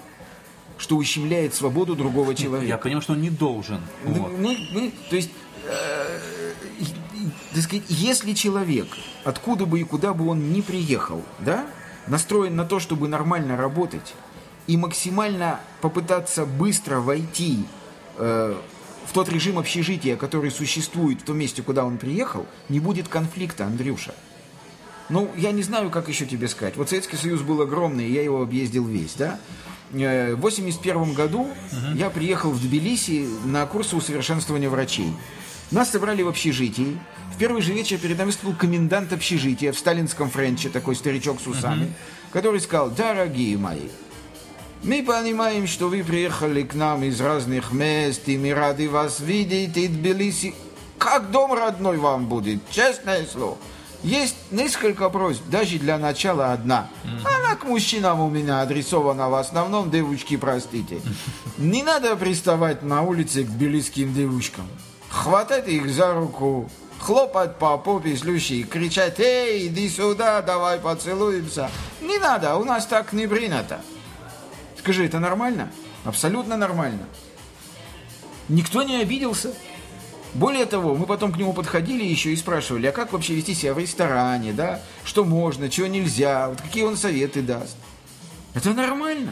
что 0.78 0.98
ущемляет 0.98 1.54
свободу 1.54 1.96
другого 1.96 2.36
человека. 2.36 2.68
Я 2.68 2.78
понимаю, 2.78 3.02
что 3.02 3.14
он 3.14 3.22
не 3.22 3.30
должен. 3.30 3.80
Вот. 4.04 4.32
мы, 4.32 4.58
мы, 4.72 4.94
то 5.10 5.16
есть, 5.16 5.32
э, 5.66 6.20
так 7.54 7.64
сказать, 7.64 7.86
если 7.88 8.34
человек, 8.34 8.88
откуда 9.24 9.66
бы 9.66 9.80
и 9.80 9.84
куда 9.84 10.14
бы 10.14 10.28
он 10.28 10.52
ни 10.52 10.62
приехал, 10.62 11.24
да, 11.40 11.66
настроен 12.08 12.56
на 12.56 12.66
то, 12.66 12.80
чтобы 12.80 13.08
нормально 13.08 13.58
работать, 13.58 14.14
и 14.68 14.78
максимально 14.78 15.60
попытаться 15.82 16.46
быстро 16.46 17.00
войти 17.00 17.66
э, 18.18 18.56
в 19.06 19.14
тот 19.14 19.30
режим 19.30 19.60
общежития, 19.60 20.16
который 20.16 20.52
существует 20.52 21.22
в 21.22 21.26
том 21.26 21.38
месте, 21.38 21.62
куда 21.62 21.86
он 21.86 21.98
приехал, 21.98 22.46
не 22.70 22.80
будет 22.80 23.08
конфликта, 23.08 23.66
Андрюша. 23.66 24.14
Ну, 25.10 25.30
я 25.38 25.52
не 25.52 25.62
знаю, 25.62 25.92
как 25.92 26.10
еще 26.10 26.26
тебе 26.26 26.48
сказать. 26.48 26.78
Вот 26.78 26.90
Советский 26.90 27.18
Союз 27.18 27.42
был 27.42 27.62
огромный, 27.62 28.10
я 28.10 28.24
его 28.24 28.42
объездил 28.42 28.86
весь, 28.86 29.14
да? 29.14 29.40
Э, 29.94 30.34
в 30.34 30.42
81 30.42 31.14
году 31.14 31.42
угу. 31.42 31.96
я 31.96 32.10
приехал 32.10 32.52
в 32.52 32.60
Тбилиси 32.60 33.28
на 33.46 33.66
курсы 33.68 33.96
усовершенствования 33.96 34.70
врачей. 34.70 35.14
Нас 35.72 35.92
собрали 35.92 36.24
в 36.24 36.28
общежитии. 36.28 36.98
В 37.34 37.38
первый 37.38 37.62
же 37.62 37.74
вечер 37.74 37.98
перед 37.98 38.18
нами 38.18 38.32
был 38.44 38.54
комендант 38.54 39.14
общежития 39.14 39.72
в 39.74 39.78
сталинском 39.78 40.30
френче, 40.30 40.70
такой 40.70 40.96
старичок 40.96 41.40
с 41.40 41.48
усами, 41.48 41.86
угу. 41.86 41.94
который 42.34 42.60
сказал, 42.60 42.90
дорогие 42.90 43.58
мои, 43.58 43.90
мы 44.86 45.02
понимаем, 45.02 45.68
что 45.68 45.90
вы 45.90 46.04
приехали 46.04 46.62
к 46.62 46.76
нам 46.76 47.04
из 47.04 47.20
разных 47.20 47.72
мест, 47.72 48.22
и 48.28 48.38
мы 48.38 48.54
рады 48.54 48.88
вас 48.88 49.20
видеть, 49.20 49.76
и 49.78 49.88
Тбилиси 49.88 50.54
как 50.98 51.32
дом 51.32 51.54
родной 51.54 51.98
вам 51.98 52.28
будет, 52.28 52.60
честное 52.70 53.26
слово. 53.26 53.58
Есть 54.04 54.36
несколько 54.52 55.10
просьб, 55.10 55.42
даже 55.50 55.80
для 55.80 55.98
начала 55.98 56.54
одна. 56.54 56.88
Она 57.24 57.56
к 57.56 57.64
мужчинам 57.64 58.22
у 58.22 58.30
меня 58.30 58.62
адресована 58.62 59.30
в 59.30 59.34
основном, 59.34 59.90
девочки, 59.90 60.38
простите. 60.38 61.02
Не 61.58 61.82
надо 61.82 62.16
приставать 62.16 62.84
на 62.84 63.02
улице 63.02 63.44
к 63.44 63.48
тбилисским 63.48 64.14
девушкам. 64.14 64.68
Хватать 65.10 65.68
их 65.68 65.90
за 65.90 66.14
руку, 66.14 66.70
хлопать 67.00 67.58
по 67.58 67.78
попе 67.78 68.16
слющей, 68.16 68.64
кричать 68.64 69.20
«Эй, 69.20 69.68
иди 69.68 69.90
сюда, 69.90 70.44
давай 70.44 70.78
поцелуемся». 70.78 71.72
Не 72.02 72.20
надо, 72.20 72.56
у 72.58 72.64
нас 72.64 72.86
так 72.86 73.14
не 73.14 73.26
принято. 73.26 73.80
Скажи, 74.86 75.04
это 75.04 75.18
нормально? 75.20 75.72
Абсолютно 76.04 76.58
нормально. 76.58 77.08
Никто 78.50 78.84
не 78.84 79.02
обиделся. 79.02 79.52
Более 80.36 80.68
того, 80.68 80.94
мы 80.94 81.08
потом 81.08 81.34
к 81.34 81.38
нему 81.38 81.54
подходили 81.54 82.04
еще 82.04 82.32
и 82.32 82.36
спрашивали, 82.36 82.86
а 82.86 82.92
как 82.92 83.12
вообще 83.12 83.34
вести 83.34 83.56
себя 83.56 83.74
в 83.74 83.80
ресторане, 83.80 84.54
да? 84.54 84.84
Что 85.04 85.26
можно, 85.26 85.72
чего 85.72 85.88
нельзя, 85.88 86.50
вот 86.50 86.62
какие 86.62 86.84
он 86.84 86.98
советы 86.98 87.42
даст. 87.42 87.76
Это 88.54 88.74
нормально. 88.74 89.32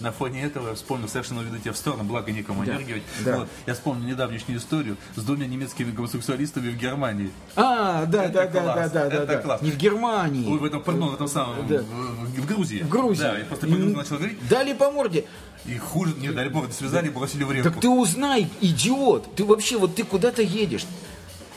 На 0.00 0.12
фоне 0.12 0.42
этого 0.42 0.68
я 0.68 0.74
вспомнил, 0.74 1.08
совершенно 1.08 1.40
уведу 1.40 1.58
тебя 1.58 1.72
в 1.72 1.76
сторону, 1.76 2.04
благо 2.04 2.32
некому 2.32 2.64
да, 2.64 2.72
энергировать. 2.72 3.04
Да. 3.24 3.38
Вот, 3.38 3.48
я 3.66 3.74
вспомнил 3.74 4.06
недавнюю 4.06 4.40
историю 4.48 4.96
с 5.16 5.22
двумя 5.22 5.46
немецкими 5.46 5.90
гомосексуалистами 5.90 6.70
в 6.70 6.76
Германии. 6.76 7.30
А, 7.56 8.06
да, 8.06 8.24
это 8.24 8.32
да, 8.32 8.46
класс, 8.46 8.90
да, 8.92 9.04
да, 9.04 9.10
да, 9.10 9.16
это 9.16 9.26
да. 9.26 9.38
класс. 9.38 9.62
Не 9.62 9.70
в 9.70 9.76
Германии. 9.76 10.50
Ой, 10.50 10.58
в 10.58 10.64
этом, 10.64 10.82
пардон, 10.82 11.10
в 11.10 11.14
этом 11.14 11.28
самом, 11.28 11.66
да. 11.66 11.82
в, 11.82 12.40
в 12.40 12.46
Грузии. 12.46 12.82
В 12.82 12.88
Грузии. 12.88 13.22
Да, 13.22 13.38
я 13.38 13.44
просто 13.44 13.66
начал 13.66 14.16
говорить. 14.16 14.48
Дали 14.48 14.72
по 14.72 14.90
морде. 14.90 15.24
И 15.66 15.76
хуже, 15.76 16.14
не 16.16 16.28
дали 16.28 16.48
бог, 16.48 16.72
связали 16.72 17.08
и 17.08 17.10
бросили 17.10 17.44
в 17.44 17.52
реку. 17.52 17.70
Так 17.70 17.80
ты 17.80 17.88
узнай, 17.88 18.48
идиот, 18.60 19.34
ты 19.34 19.44
вообще, 19.44 19.76
вот 19.76 19.94
ты 19.94 20.04
куда-то 20.04 20.42
едешь. 20.42 20.86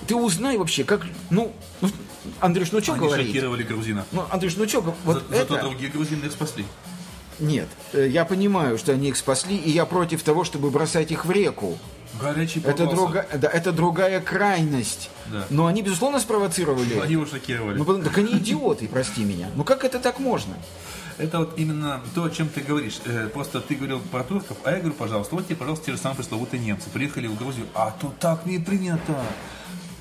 Ты 0.08 0.16
узнай 0.16 0.58
вообще, 0.58 0.84
как, 0.84 1.06
ну, 1.30 1.54
ну 1.80 1.90
Андрюш, 2.40 2.72
ну 2.72 2.82
что 2.82 2.94
Они 2.94 3.06
говорить? 3.06 3.28
шокировали 3.28 3.64
грузинов. 3.64 4.06
Ну, 4.12 4.26
Андрюш, 4.30 4.56
ну 4.58 4.68
что, 4.68 4.82
вот 5.06 5.24
За, 5.30 5.36
это... 5.36 5.54
Зато 5.54 5.70
другие 5.70 5.92
грузины 5.92 6.26
их 6.26 6.32
спасли. 6.32 6.66
Нет, 7.42 7.68
э, 7.94 8.08
я 8.08 8.24
понимаю, 8.24 8.78
что 8.78 8.94
они 8.94 9.10
их 9.10 9.18
спасли, 9.18 9.58
и 9.58 9.72
я 9.72 9.86
против 9.86 10.24
того, 10.24 10.44
чтобы 10.44 10.70
бросать 10.70 11.12
их 11.12 11.26
в 11.26 11.32
реку. 11.32 11.78
Горячий 12.22 12.62
это, 12.64 12.86
друга, 12.86 13.26
да, 13.34 13.50
это 13.50 13.72
другая 13.72 14.22
крайность. 14.22 15.10
Да. 15.28 15.46
Но 15.50 15.66
они, 15.66 15.82
безусловно, 15.82 16.20
спровоцировали. 16.20 17.00
Они 17.00 17.14
его 17.14 17.26
шокировали. 17.26 17.78
Ну, 17.78 18.04
так 18.04 18.18
они 18.18 18.34
идиоты, 18.34 18.88
прости 18.88 19.24
меня. 19.24 19.50
Ну 19.56 19.64
как 19.64 19.84
это 19.84 19.98
так 20.00 20.20
можно? 20.20 20.54
Это 21.18 21.40
вот 21.40 21.54
именно 21.58 22.02
то, 22.14 22.24
о 22.24 22.30
чем 22.30 22.48
ты 22.48 22.62
говоришь. 22.62 23.00
Э, 23.06 23.28
просто 23.34 23.60
ты 23.62 23.76
говорил 23.76 24.00
про 24.00 24.24
турков, 24.24 24.58
а 24.64 24.72
я 24.72 24.78
говорю, 24.78 24.94
пожалуйста, 24.94 25.36
вот 25.36 25.46
тебе, 25.46 25.56
пожалуйста, 25.56 25.88
те 25.88 25.92
же 25.94 25.98
самые 25.98 26.18
пресловутые 26.18 26.62
немцы. 26.62 26.90
Приехали 26.90 27.28
в 27.28 27.38
Грузию, 27.38 27.66
а 27.74 27.96
тут 28.00 28.18
так 28.20 28.46
не 28.46 28.60
принято. 28.60 29.20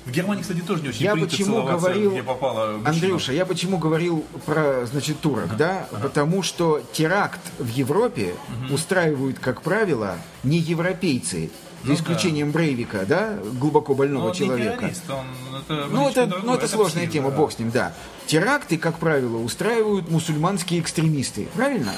В 0.05 0.11
Германии, 0.11 0.41
кстати, 0.41 0.61
тоже 0.61 0.81
не 0.81 0.89
очень 0.89 1.03
Я 1.03 1.13
принято 1.13 1.31
почему 1.31 1.63
говорил, 1.63 2.11
где 2.11 2.23
попало 2.23 2.71
мужчина. 2.77 2.89
Андрюша, 2.89 3.33
я 3.33 3.45
почему 3.45 3.77
говорил 3.77 4.25
про, 4.45 4.85
значит, 4.85 5.19
турок, 5.21 5.55
да? 5.57 5.87
Потому 6.01 6.41
что 6.41 6.81
теракт 6.91 7.39
в 7.59 7.67
Европе 7.67 8.33
устраивают, 8.71 9.39
как 9.39 9.61
правило, 9.61 10.17
не 10.43 10.57
европейцы, 10.57 11.51
за 11.83 11.89
Ну 11.89 11.95
исключением 11.95 12.51
Брейвика, 12.51 13.05
да, 13.07 13.39
глубоко 13.59 13.93
Но 13.93 13.97
больного 13.97 14.25
он 14.25 14.31
не 14.31 14.37
человека. 14.37 14.77
террорист, 14.77 15.03
он, 15.09 15.25
это 15.59 15.87
Ну, 15.89 16.09
это, 16.09 16.27
другое, 16.27 16.45
ну, 16.51 16.55
это 16.55 16.67
сложная 16.67 17.03
псих, 17.03 17.13
тема, 17.13 17.31
да. 17.31 17.37
бог 17.37 17.51
с 17.51 17.59
ним, 17.59 17.71
да. 17.71 17.93
Теракты, 18.27 18.77
как 18.77 18.99
правило, 18.99 19.37
устраивают 19.37 20.09
мусульманские 20.09 20.79
экстремисты, 20.79 21.47
правильно? 21.55 21.91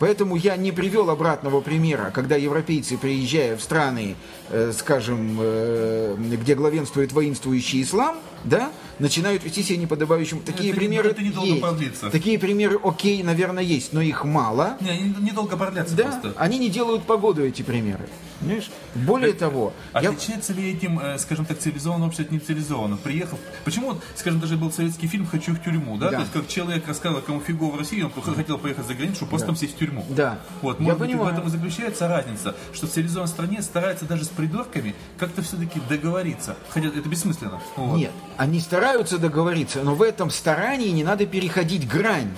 Поэтому 0.00 0.34
я 0.34 0.56
не 0.56 0.72
привел 0.72 1.10
обратного 1.10 1.60
примера, 1.60 2.10
когда 2.12 2.34
европейцы, 2.34 2.96
приезжая 2.96 3.54
в 3.56 3.60
страны, 3.60 4.16
э, 4.48 4.72
скажем, 4.76 5.36
э, 5.38 6.16
где 6.18 6.54
главенствует 6.54 7.12
воинствующий 7.12 7.82
ислам, 7.82 8.16
да, 8.44 8.70
начинают 8.98 9.44
вести 9.44 9.62
себя 9.62 9.76
неподобающим. 9.76 10.40
Такие 10.40 10.70
Это 10.70 10.78
примеры 10.80 11.10
это 11.10 11.22
недолго 11.22 11.48
есть. 11.50 11.60
продлится. 11.60 12.10
Такие 12.10 12.38
примеры, 12.38 12.80
окей, 12.82 13.22
наверное, 13.22 13.62
есть, 13.62 13.92
но 13.92 14.00
их 14.00 14.24
мало. 14.24 14.78
Не, 14.80 14.90
они 14.90 15.14
недолго 15.20 15.56
продлятся 15.58 15.94
Да, 15.94 16.04
просто. 16.04 16.32
они 16.38 16.58
не 16.58 16.70
делают 16.70 17.02
погоду, 17.02 17.44
эти 17.44 17.60
примеры. 17.60 18.08
Понимаешь? 18.40 18.70
Более 18.94 19.32
того, 19.34 19.72
я- 19.94 20.00
Отличается 20.10 20.52
ли 20.54 20.72
этим, 20.72 20.98
э, 20.98 21.18
скажем 21.18 21.44
так, 21.44 21.58
цивилизованное 21.58 22.06
общество 22.06 22.24
от 22.26 22.32
нецивилизованного? 22.32 22.98
Приехав... 22.98 23.38
Почему, 23.64 23.88
вот, 23.92 24.02
скажем, 24.16 24.40
даже 24.40 24.56
был 24.56 24.72
советский 24.72 25.06
фильм 25.08 25.26
«Хочу 25.26 25.52
в 25.52 25.62
тюрьму», 25.62 25.98
да? 25.98 26.06
Да. 26.10 26.16
То 26.16 26.20
есть, 26.22 26.32
как 26.32 26.48
человек 26.48 26.88
рассказывал, 26.88 27.22
кому 27.22 27.40
фигово 27.40 27.72
в 27.72 27.78
России, 27.78 28.00
он 28.02 28.10
хотел 28.10 28.56
поехать 28.58 28.86
за 28.86 28.94
границу, 28.94 29.16
чтобы 29.16 29.30
просто 29.30 29.46
там 29.48 29.56
сесть 29.56 29.74
в 29.76 29.78
тюрьму. 29.78 30.04
Да. 30.08 30.38
Вот, 30.62 30.78
Я 30.80 30.84
может 30.84 30.98
быть, 31.00 31.10
понимаю. 31.10 31.34
в 31.34 31.38
этом 31.38 31.48
и 31.48 31.50
заключается 31.50 32.08
разница, 32.08 32.54
что 32.72 32.86
в 32.86 32.90
цивилизованной 32.90 33.28
стране 33.28 33.62
стараются 33.62 34.06
даже 34.06 34.24
с 34.24 34.28
придурками 34.28 34.94
как-то 35.18 35.42
все-таки 35.42 35.80
договориться. 35.88 36.56
Хотя 36.70 36.88
это 36.88 37.08
бессмысленно. 37.08 37.60
Вот. 37.76 37.96
Нет, 37.98 38.10
они 38.38 38.60
стараются 38.60 39.18
договориться, 39.18 39.82
но 39.82 39.94
в 39.94 40.02
этом 40.02 40.30
старании 40.30 40.88
не 40.88 41.04
надо 41.04 41.26
переходить 41.26 41.86
грань. 41.86 42.30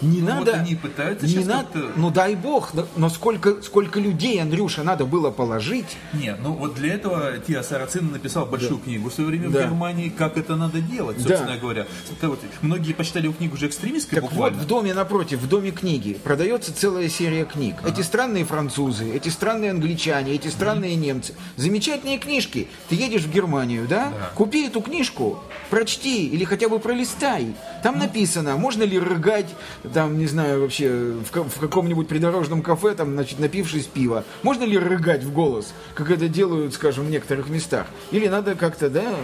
Не 0.00 0.20
Ну, 0.20 0.26
надо. 0.28 0.52
вот 0.52 0.54
они 0.60 0.74
пытаются 0.76 1.26
не 1.26 1.44
надо, 1.44 1.68
ну 1.96 2.10
дай 2.10 2.34
бог, 2.36 2.72
но, 2.96 3.08
сколько, 3.08 3.62
сколько 3.62 3.98
людей, 3.98 4.40
Андрюша, 4.40 4.82
надо 4.84 5.04
было 5.06 5.30
положить. 5.30 5.96
Не, 6.12 6.36
ну 6.36 6.52
вот 6.52 6.74
для 6.74 6.94
этого 6.94 7.38
Тиа 7.38 7.62
Сарацин 7.62 8.12
написал 8.12 8.46
большую 8.46 8.78
книгу 8.78 9.10
в 9.10 9.12
свое 9.12 9.28
время 9.30 9.48
Да. 9.50 9.60
в 9.60 9.62
Германии, 9.64 10.08
как 10.08 10.36
это 10.36 10.56
надо 10.56 10.80
делать, 10.80 11.16
собственно 11.18 11.54
Да. 11.54 11.58
говоря. 11.58 11.86
Это 12.10 12.28
вот, 12.28 12.38
многие 12.62 12.92
посчитали 12.92 13.24
его 13.24 13.34
книгу 13.34 13.54
уже 13.54 13.66
экстремистской 13.66 14.20
Так 14.20 14.30
буквально. 14.30 14.58
вот, 14.58 14.64
в 14.64 14.68
доме 14.68 14.94
напротив, 14.94 15.40
в 15.40 15.48
доме 15.48 15.70
книги, 15.72 16.14
продается 16.22 16.72
целая 16.74 17.08
серия 17.08 17.44
книг. 17.44 17.76
Эти 17.86 18.02
странные 18.02 18.44
французы, 18.44 19.10
эти 19.12 19.28
странные 19.28 19.70
англичане, 19.72 20.32
эти 20.34 20.48
странные 20.48 20.94
немцы. 20.96 21.34
Замечательные 21.56 22.18
книжки. 22.18 22.68
Ты 22.88 22.94
едешь 22.94 23.22
в 23.22 23.32
Германию, 23.32 23.86
да? 23.88 24.12
Купи 24.34 24.66
эту 24.66 24.80
книжку, 24.80 25.40
прочти 25.70 26.26
или 26.28 26.44
хотя 26.44 26.68
бы 26.68 26.78
пролистай. 26.78 27.54
Там 27.82 27.98
написано, 27.98 28.56
можно 28.56 28.82
ли 28.84 28.98
рыгать, 28.98 29.46
там, 29.92 30.18
не 30.18 30.26
знаю, 30.26 30.60
вообще, 30.60 30.88
в, 30.90 31.30
в 31.30 31.60
каком-нибудь 31.60 32.08
придорожном 32.08 32.62
кафе, 32.62 32.94
там, 32.94 33.12
значит, 33.12 33.38
напившись 33.38 33.86
пива. 33.86 34.24
Можно 34.42 34.64
ли 34.64 34.78
рыгать 34.78 35.24
в 35.24 35.32
голос, 35.32 35.72
как 35.94 36.10
это 36.10 36.28
делают, 36.28 36.74
скажем, 36.74 37.06
в 37.06 37.10
некоторых 37.10 37.48
местах? 37.48 37.86
Или 38.10 38.28
надо 38.28 38.54
как-то, 38.54 38.88
да, 38.88 39.14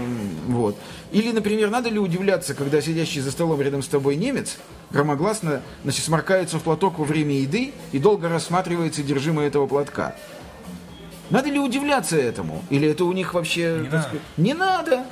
вот. 0.46 0.77
Или, 1.12 1.33
например, 1.33 1.70
надо 1.70 1.88
ли 1.88 1.98
удивляться, 1.98 2.55
когда 2.55 2.81
сидящий 2.81 3.20
за 3.20 3.31
столом 3.31 3.61
рядом 3.61 3.83
с 3.83 3.88
тобой 3.88 4.16
немец 4.16 4.59
громогласно, 4.90 5.62
значит, 5.83 6.05
сморкается 6.05 6.59
в 6.59 6.62
платок 6.62 6.98
во 6.98 7.05
время 7.05 7.35
еды 7.35 7.72
и 7.92 7.98
долго 7.98 8.29
рассматривает 8.29 8.94
содержимое 8.94 9.46
этого 9.48 9.66
платка? 9.66 10.16
Надо 11.31 11.48
ли 11.48 11.59
удивляться 11.59 12.16
этому? 12.16 12.62
Или 12.70 12.88
это 12.88 13.05
у 13.05 13.12
них 13.12 13.35
вообще... 13.35 13.79
Не 13.81 13.88
надо. 13.88 14.03
сказать, 14.03 14.22
не 14.37 14.55
надо! 14.55 15.05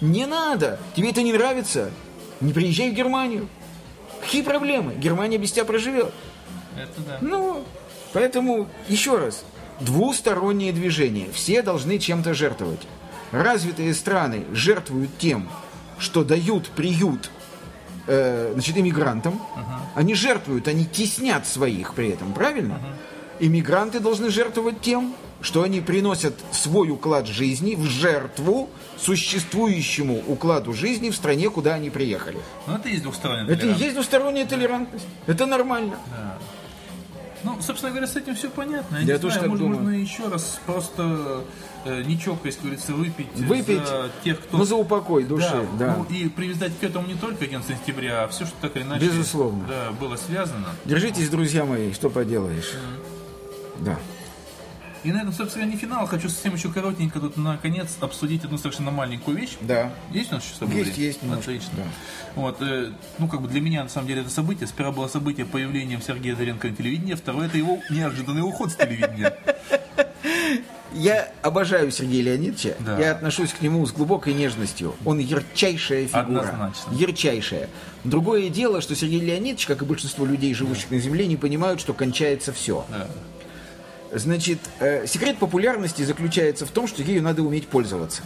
Не 0.00 0.26
надо! 0.26 0.78
Тебе 0.94 1.10
это 1.10 1.22
не 1.22 1.32
нравится? 1.32 1.90
Не 2.40 2.52
приезжай 2.52 2.90
в 2.90 2.94
Германию. 2.94 3.48
Какие 4.26 4.42
проблемы? 4.42 4.94
Германия 4.96 5.38
без 5.38 5.52
тебя 5.52 5.64
проживет. 5.64 6.12
Это 6.76 7.00
да. 7.06 7.18
Ну, 7.20 7.64
поэтому, 8.12 8.68
еще 8.88 9.18
раз, 9.18 9.44
двустороннее 9.78 10.72
движение. 10.72 11.30
Все 11.30 11.62
должны 11.62 12.00
чем-то 12.00 12.34
жертвовать. 12.34 12.80
Развитые 13.30 13.94
страны 13.94 14.44
жертвуют 14.52 15.16
тем, 15.18 15.48
что 15.98 16.24
дают 16.24 16.68
приют 16.70 17.30
э, 18.08 18.50
значит, 18.52 18.76
иммигрантам. 18.76 19.40
Они 19.94 20.14
жертвуют, 20.14 20.66
они 20.66 20.86
теснят 20.86 21.46
своих 21.46 21.94
при 21.94 22.08
этом, 22.08 22.32
правильно? 22.32 22.80
Иммигранты 23.38 24.00
должны 24.00 24.30
жертвовать 24.30 24.80
тем, 24.80 25.14
что 25.40 25.62
они 25.62 25.80
приносят 25.80 26.34
свой 26.52 26.90
уклад 26.90 27.26
жизни 27.26 27.74
в 27.74 27.84
жертву 27.84 28.70
существующему 28.98 30.22
укладу 30.26 30.72
жизни 30.72 31.10
в 31.10 31.16
стране, 31.16 31.50
куда 31.50 31.74
они 31.74 31.90
приехали. 31.90 32.38
Ну, 32.66 32.74
это 32.76 32.88
есть 32.88 33.02
двухсторонняя 33.02 33.44
Это 33.44 33.52
и 33.52 33.56
толерантность. 33.56 33.82
есть 33.84 33.94
двусторонняя 33.94 34.46
толерантность. 34.46 35.06
Это 35.26 35.46
нормально. 35.46 35.98
Ну, 37.44 37.60
собственно 37.60 37.92
говоря, 37.92 38.08
с 38.08 38.16
этим 38.16 38.34
все 38.34 38.50
понятно. 38.50 38.96
Я, 38.96 39.02
Я 39.02 39.14
не 39.14 39.20
тоже 39.20 39.34
знаю, 39.34 39.42
так 39.42 39.50
может, 39.50 39.64
думаю. 39.66 39.80
можно 39.82 39.96
еще 39.96 40.26
раз 40.28 40.58
просто 40.66 41.44
э, 41.84 42.02
не 42.02 42.18
чокаясь, 42.18 42.56
говорится, 42.56 42.92
выпить, 42.92 43.28
Выпить, 43.34 43.86
за 43.86 44.10
тех, 44.24 44.40
кто... 44.40 44.56
ну, 44.58 44.64
за 44.64 44.74
упокой 44.74 45.22
души, 45.24 45.64
да. 45.78 45.96
Ну, 45.96 46.04
и 46.16 46.28
привязать 46.28 46.72
к 46.80 46.82
этому 46.82 47.06
не 47.06 47.14
только 47.14 47.44
11 47.44 47.76
сентября, 47.78 48.24
а 48.24 48.28
все, 48.28 48.46
что 48.46 48.54
так 48.62 48.74
или 48.76 48.82
иначе 48.82 49.04
Безусловно. 49.04 49.64
Да, 49.68 49.92
было 49.92 50.16
связано. 50.16 50.70
Держитесь, 50.86 51.28
друзья 51.28 51.64
мои, 51.64 51.92
что 51.92 52.10
поделаешь. 52.10 52.72
Да. 53.78 53.96
И 55.06 55.12
на 55.12 55.18
этом, 55.18 55.32
собственно, 55.32 55.62
не 55.62 55.76
финал. 55.76 56.04
Хочу 56.08 56.28
совсем 56.28 56.54
еще 56.54 56.68
коротенько 56.68 57.20
тут 57.20 57.36
наконец 57.36 57.96
обсудить 58.00 58.44
одну 58.44 58.58
совершенно 58.58 58.90
маленькую 58.90 59.36
вещь. 59.36 59.56
Да. 59.60 59.92
Есть 60.10 60.32
у 60.32 60.34
нас 60.34 60.44
еще 60.44 60.54
с 60.56 60.58
тобой 60.58 60.78
Есть, 60.78 60.98
есть 60.98 61.22
немножко, 61.22 61.52
Отлично. 61.52 61.70
да. 61.76 61.84
Вот, 62.34 62.56
э, 62.60 62.90
ну, 63.18 63.28
как 63.28 63.40
бы 63.40 63.46
для 63.46 63.60
меня, 63.60 63.84
на 63.84 63.88
самом 63.88 64.08
деле, 64.08 64.22
это 64.22 64.30
событие. 64.30 64.66
Сперва 64.66 64.90
было 64.90 65.06
событие 65.06 65.46
появлением 65.46 66.02
Сергея 66.02 66.34
Доренко 66.34 66.66
на 66.66 66.74
телевидении, 66.74 67.14
второе– 67.14 67.46
это 67.46 67.56
его 67.56 67.78
неожиданный 67.88 68.42
уход 68.42 68.72
с 68.72 68.74
телевидения. 68.74 69.32
Я 70.92 71.30
обожаю 71.42 71.92
Сергея 71.92 72.24
Леонидовича. 72.24 72.74
Да. 72.80 72.98
Я 72.98 73.12
отношусь 73.12 73.52
к 73.52 73.60
нему 73.60 73.86
с 73.86 73.92
глубокой 73.92 74.34
нежностью. 74.34 74.96
Он 75.04 75.20
ярчайшая 75.20 76.08
фигура. 76.08 76.22
Однозначно. 76.22 76.92
Ярчайшая. 76.92 77.68
Другое 78.02 78.48
дело, 78.48 78.80
что 78.80 78.96
Сергей 78.96 79.20
Леонидович, 79.20 79.66
как 79.66 79.82
и 79.82 79.84
большинство 79.84 80.26
людей, 80.26 80.52
живущих 80.54 80.90
на 80.90 80.98
Земле, 80.98 81.26
не 81.28 81.36
понимают, 81.36 81.80
что 81.80 81.94
кончается 81.94 82.52
все. 82.52 82.84
Да. 82.90 83.06
Значит, 84.16 84.60
э, 84.80 85.06
секрет 85.06 85.36
популярности 85.36 86.00
заключается 86.00 86.64
в 86.64 86.70
том, 86.70 86.86
что 86.86 87.02
ею 87.02 87.22
надо 87.22 87.42
уметь 87.42 87.68
пользоваться. 87.68 88.22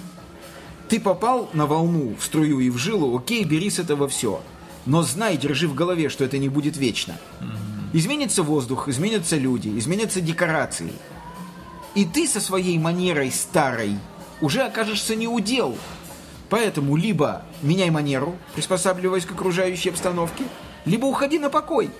Ты 0.88 1.00
попал 1.00 1.50
на 1.52 1.66
волну, 1.66 2.14
в 2.16 2.22
струю 2.22 2.60
и 2.60 2.70
в 2.70 2.76
жилу, 2.76 3.18
окей, 3.18 3.42
бери 3.42 3.70
с 3.70 3.80
этого 3.80 4.06
все. 4.06 4.40
Но 4.86 5.02
знай, 5.02 5.36
держи 5.36 5.66
в 5.66 5.74
голове, 5.74 6.08
что 6.08 6.24
это 6.24 6.38
не 6.38 6.48
будет 6.48 6.76
вечно. 6.76 7.16
Изменится 7.92 8.44
воздух, 8.44 8.86
изменятся 8.86 9.36
люди, 9.36 9.76
изменятся 9.76 10.20
декорации. 10.20 10.92
И 11.96 12.04
ты 12.04 12.28
со 12.28 12.40
своей 12.40 12.78
манерой 12.78 13.32
старой 13.32 13.96
уже 14.40 14.62
окажешься 14.62 15.16
не 15.16 15.26
у 15.26 15.40
дел. 15.40 15.76
Поэтому 16.50 16.94
либо 16.94 17.42
меняй 17.62 17.90
манеру, 17.90 18.36
приспосабливаясь 18.54 19.26
к 19.26 19.32
окружающей 19.32 19.90
обстановке, 19.90 20.44
либо 20.84 21.06
уходи 21.06 21.40
на 21.40 21.50
покой. 21.50 21.90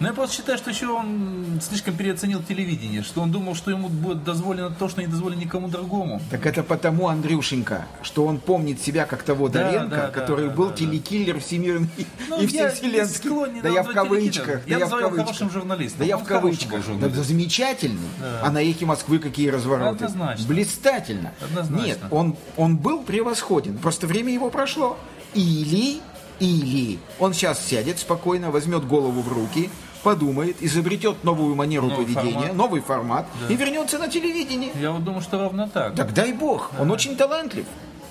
Но 0.00 0.06
я 0.08 0.14
просто 0.14 0.36
считаю, 0.36 0.56
что 0.56 0.70
еще 0.70 0.88
он 0.88 1.60
слишком 1.60 1.94
переоценил 1.94 2.42
телевидение, 2.42 3.02
что 3.02 3.20
он 3.20 3.30
думал, 3.30 3.54
что 3.54 3.70
ему 3.70 3.88
будет 3.90 4.24
дозволено 4.24 4.70
то, 4.70 4.88
что 4.88 5.02
не 5.02 5.06
дозволено 5.06 5.40
никому 5.40 5.68
другому. 5.68 6.22
Так 6.30 6.46
это 6.46 6.62
потому, 6.62 7.08
Андрюшенька, 7.08 7.86
что 8.00 8.24
он 8.24 8.38
помнит 8.38 8.80
себя 8.80 9.04
как 9.04 9.22
того 9.22 9.48
Да, 9.48 9.62
Доренко, 9.64 9.90
да, 9.96 10.06
да, 10.06 10.08
который 10.08 10.48
да, 10.48 10.54
был 10.54 10.64
да, 10.66 10.70
да. 10.70 10.76
телекиллер 10.78 11.38
всемирный 11.40 11.88
Ну, 12.30 12.40
и 12.40 12.46
я 12.46 13.06
склонен 13.06 13.60
Да 13.62 13.68
я 13.68 13.82
в 13.82 13.92
кавычках. 13.92 14.64
телекиллером. 14.64 14.64
Да 14.66 14.72
Я 14.74 14.78
я 14.78 14.86
в 14.86 14.90
кавычках. 14.90 15.26
хорошим 15.26 15.50
журналистом. 15.50 15.98
Да 15.98 16.04
я 16.06 16.16
в 16.16 16.24
кавычках. 16.24 16.70
Да, 16.70 16.82
журналист. 16.82 17.16
да 17.16 17.22
замечательный. 17.22 18.08
А 18.42 18.50
на 18.50 18.62
эхе 18.62 18.86
Москвы 18.86 19.18
какие 19.18 19.48
развороты. 19.48 20.06
Однозначно. 20.06 20.46
Блистательно. 20.46 21.32
Однозначно. 21.42 21.84
Нет, 21.84 21.98
он, 22.10 22.36
он 22.56 22.78
был 22.78 23.02
превосходен. 23.02 23.76
Просто 23.76 24.06
время 24.06 24.32
его 24.32 24.48
прошло. 24.48 24.96
Или, 25.34 25.98
или 26.38 26.98
он 27.18 27.34
сейчас 27.34 27.62
сядет 27.64 27.98
спокойно, 27.98 28.50
возьмет 28.50 28.86
голову 28.86 29.20
в 29.20 29.28
руки, 29.30 29.68
подумает, 30.00 30.56
изобретет 30.60 31.24
новую 31.24 31.54
манеру 31.54 31.88
Новый 31.88 32.04
поведения, 32.06 32.32
формат. 32.32 32.54
новый 32.54 32.80
формат 32.80 33.26
и 33.48 33.54
вернется 33.56 33.98
на 33.98 34.08
телевидение. 34.08 34.70
Я 34.80 34.90
вот 34.92 35.04
думаю, 35.04 35.22
что 35.22 35.38
ровно 35.38 35.68
так. 35.68 35.94
Так 35.94 36.12
дай 36.14 36.32
бог, 36.32 36.70
он 36.78 36.90
очень 36.90 37.16
талантлив. 37.16 37.66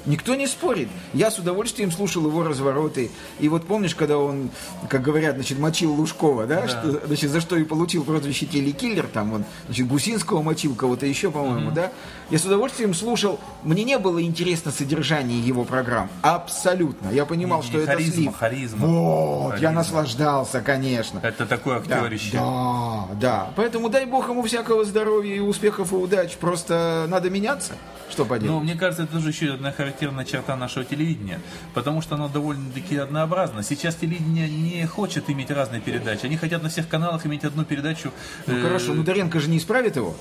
Никто 0.05 0.35
не 0.35 0.47
спорит. 0.47 0.87
Я 1.13 1.29
с 1.31 1.37
удовольствием 1.39 1.91
слушал 1.91 2.25
его 2.25 2.43
развороты. 2.43 3.11
И 3.39 3.49
вот 3.49 3.65
помнишь, 3.65 3.95
когда 3.95 4.17
он, 4.17 4.49
как 4.89 5.01
говорят, 5.01 5.35
значит, 5.35 5.59
мочил 5.59 5.93
Лужкова, 5.93 6.45
да, 6.47 6.67
Что, 6.67 7.05
значит, 7.05 7.29
за 7.31 7.41
что 7.41 7.55
и 7.57 7.63
получил 7.63 8.03
прозвище 8.03 8.45
телекиллер, 8.45 9.07
там 9.07 9.33
он, 9.33 9.43
значит, 9.65 9.87
Гусинского 9.87 10.41
мочил, 10.41 10.75
кого-то 10.75 11.05
еще, 11.05 11.31
по-моему, 11.31 11.71
да? 11.71 11.91
Я 12.29 12.37
с 12.39 12.45
удовольствием 12.45 12.93
слушал. 12.93 13.39
Мне 13.63 13.83
не 13.83 13.97
было 13.97 14.21
интересно 14.23 14.71
содержание 14.71 15.39
его 15.39 15.63
программ. 15.65 16.09
Абсолютно. 16.21 17.09
Я 17.09 17.25
понимал, 17.25 17.61
Не, 17.61 17.67
что 17.67 17.77
не, 17.77 17.83
это 17.83 17.91
харизма, 17.93 18.13
слив. 18.15 18.35
харизма. 18.37 18.87
Вот, 18.87 19.45
я 19.45 19.51
Харизма. 19.51 19.71
наслаждался, 19.71 20.61
конечно. 20.61 21.19
Это 21.23 21.45
такое 21.45 21.79
Да, 21.81 21.95
актерище. 21.97 22.31
да, 22.37 23.07
да. 23.19 23.49
Поэтому 23.55 23.89
дай 23.89 24.05
бог 24.05 24.29
ему 24.29 24.43
всякого 24.43 24.85
здоровья 24.85 25.35
и 25.35 25.39
успехов 25.39 25.91
и 25.91 25.95
удач. 25.95 26.35
Просто 26.37 27.05
надо 27.09 27.29
меняться. 27.29 27.73
Что 28.09 28.25
поделать? 28.25 28.51
Но 28.51 28.59
мне 28.59 28.75
кажется, 28.75 29.03
это 29.03 29.13
тоже 29.13 29.29
еще 29.29 29.53
одна 29.53 29.71
характерная 29.71 30.25
черта 30.25 30.55
нашего 30.55 30.85
телевидения, 30.85 31.39
потому 31.73 32.01
что 32.01 32.15
оно 32.15 32.27
довольно-таки 32.27 32.97
однообразно. 32.97 33.63
Сейчас 33.63 33.95
телевидение 33.95 34.49
не 34.49 34.85
хочет 34.85 35.29
иметь 35.29 35.51
разные 35.51 35.81
передачи, 35.81 36.25
они 36.25 36.37
хотят 36.37 36.63
на 36.63 36.69
всех 36.69 36.87
каналах 36.87 37.25
иметь 37.25 37.43
одну 37.43 37.65
передачу. 37.65 38.11
Ну 38.47 38.57
э, 38.57 38.61
хорошо, 38.61 38.93
ну 38.93 39.03
Доренко 39.03 39.39
же 39.39 39.49
не 39.49 39.57
исправит 39.57 39.95
его. 39.95 40.15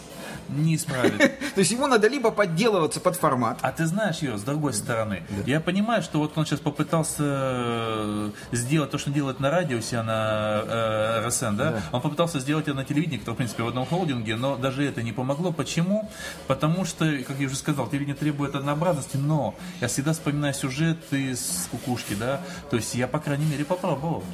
Не 0.48 0.76
исправит. 0.76 1.18
То 1.54 1.60
есть 1.60 1.70
ему 1.70 1.86
надо 1.86 2.08
либо 2.08 2.30
подделываться 2.30 3.00
под 3.00 3.16
формат. 3.16 3.58
А 3.60 3.70
ты 3.70 3.86
знаешь, 3.86 4.18
Юра, 4.18 4.38
с 4.38 4.42
другой 4.42 4.72
стороны, 4.72 5.22
я 5.46 5.60
понимаю, 5.60 6.02
что 6.02 6.18
вот 6.18 6.36
он 6.36 6.46
сейчас 6.46 6.60
попытался 6.60 7.22
э, 7.22 8.30
сделать 8.52 8.90
то, 8.90 8.98
что 8.98 9.10
делает 9.10 9.40
на 9.40 9.50
радио 9.50 9.78
у 9.78 9.80
себя 9.82 10.02
на 10.02 10.62
э, 10.64 11.26
РСН, 11.26 11.56
да? 11.56 11.82
Он 11.92 12.00
попытался 12.00 12.40
сделать 12.40 12.66
это 12.66 12.76
на 12.76 12.84
телевидении, 12.84 13.18
кто, 13.18 13.34
в 13.34 13.36
принципе, 13.36 13.62
в 13.62 13.68
одном 13.68 13.84
холдинге, 13.86 14.36
но 14.36 14.56
даже 14.56 14.84
это 14.84 15.02
не 15.02 15.12
помогло. 15.12 15.52
Почему? 15.52 16.08
Потому 16.46 16.84
что, 16.84 17.04
как 17.26 17.38
я 17.38 17.46
уже 17.46 17.56
сказал, 17.56 17.77
телевидение 17.86 18.16
требует 18.16 18.54
однообразности, 18.54 19.16
но 19.16 19.54
я 19.80 19.86
всегда 19.88 20.12
вспоминаю 20.12 20.54
сюжет 20.54 20.98
из 21.12 21.68
кукушки, 21.70 22.14
да? 22.14 22.40
То 22.70 22.76
есть 22.76 22.94
я, 22.94 23.06
по 23.06 23.20
крайней 23.20 23.46
мере, 23.46 23.64
попробовал. 23.64 24.24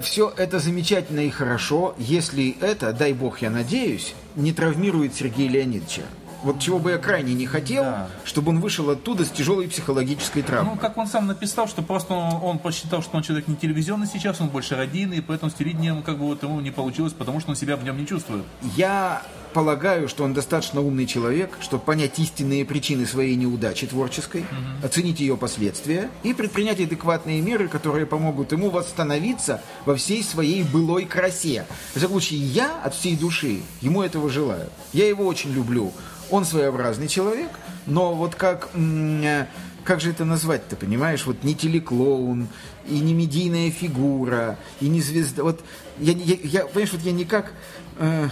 Все 0.00 0.32
это 0.36 0.58
замечательно 0.58 1.20
и 1.20 1.30
хорошо, 1.30 1.94
если 1.98 2.56
это, 2.60 2.92
дай 2.92 3.12
бог, 3.12 3.42
я 3.42 3.50
надеюсь, 3.50 4.14
не 4.34 4.52
травмирует 4.52 5.14
Сергея 5.14 5.48
Леонидовича. 5.48 6.02
Вот 6.42 6.58
чего 6.60 6.78
бы 6.78 6.90
я 6.92 6.98
крайне 6.98 7.34
не 7.34 7.46
хотел, 7.46 7.82
Да. 7.82 8.08
чтобы 8.24 8.50
он 8.50 8.60
вышел 8.60 8.88
оттуда 8.90 9.24
с 9.24 9.28
тяжелой 9.30 9.68
психологической 9.68 10.42
травмой. 10.42 10.74
Ну, 10.74 10.80
как 10.80 10.96
он 10.96 11.06
сам 11.06 11.26
написал, 11.26 11.68
что 11.68 11.82
просто 11.82 12.14
он, 12.14 12.42
он 12.42 12.58
посчитал, 12.58 13.02
что 13.02 13.16
он 13.16 13.22
человек 13.22 13.46
не 13.48 13.56
телевизионный 13.56 14.06
сейчас, 14.06 14.40
он 14.40 14.48
больше 14.48 14.74
радийный, 14.76 15.18
и 15.18 15.20
поэтому 15.20 15.50
с 15.50 15.54
телевидением 15.54 16.02
как 16.02 16.18
бы 16.18 16.26
вот 16.26 16.42
ему 16.42 16.60
не 16.60 16.70
получилось, 16.70 17.12
потому 17.12 17.40
что 17.40 17.50
он 17.50 17.56
себя 17.56 17.76
в 17.76 17.84
нем 17.84 17.98
не 17.98 18.06
чувствует. 18.06 18.44
Я 18.76 19.22
полагаю, 19.52 20.08
что 20.08 20.22
он 20.24 20.32
достаточно 20.32 20.80
умный 20.80 21.06
человек, 21.06 21.58
чтобы 21.60 21.82
понять 21.82 22.18
истинные 22.20 22.64
причины 22.64 23.04
своей 23.04 23.34
неудачи 23.34 23.86
творческой, 23.86 24.44
оценить 24.82 25.18
ее 25.20 25.36
последствия 25.36 26.08
и 26.22 26.32
предпринять 26.32 26.80
адекватные 26.80 27.40
меры, 27.40 27.68
которые 27.68 28.06
помогут 28.06 28.52
ему 28.52 28.70
восстановиться 28.70 29.60
во 29.86 29.96
всей 29.96 30.22
своей 30.22 30.62
былой 30.62 31.04
красе. 31.04 31.66
В 31.94 31.98
всяком 31.98 32.20
случае, 32.20 32.40
я 32.40 32.80
от 32.82 32.94
всей 32.94 33.16
души 33.16 33.60
ему 33.80 34.02
этого 34.02 34.30
желаю. 34.30 34.68
Я 34.92 35.08
его 35.08 35.26
очень 35.26 35.52
люблю. 35.52 35.92
Он 36.30 36.44
своеобразный 36.44 37.08
человек, 37.08 37.50
но 37.86 38.14
вот 38.14 38.34
как... 38.34 38.68
э, 38.74 39.46
Как 39.84 40.00
же 40.00 40.10
это 40.10 40.24
назвать-то, 40.24 40.76
понимаешь? 40.76 41.24
Вот 41.26 41.42
не 41.42 41.54
телеклоун, 41.54 42.48
и 42.86 43.00
не 43.00 43.14
медийная 43.14 43.70
фигура, 43.70 44.56
и 44.80 44.88
не 44.88 45.00
звезда. 45.00 45.42
Вот 45.42 45.60
я, 45.98 46.12
я, 46.12 46.36
я- 46.42 46.66
понимаешь, 46.66 46.92
вот 46.92 47.00
я 47.02 47.12
не 47.12 47.24
как... 47.24 47.52
э, 47.98 48.28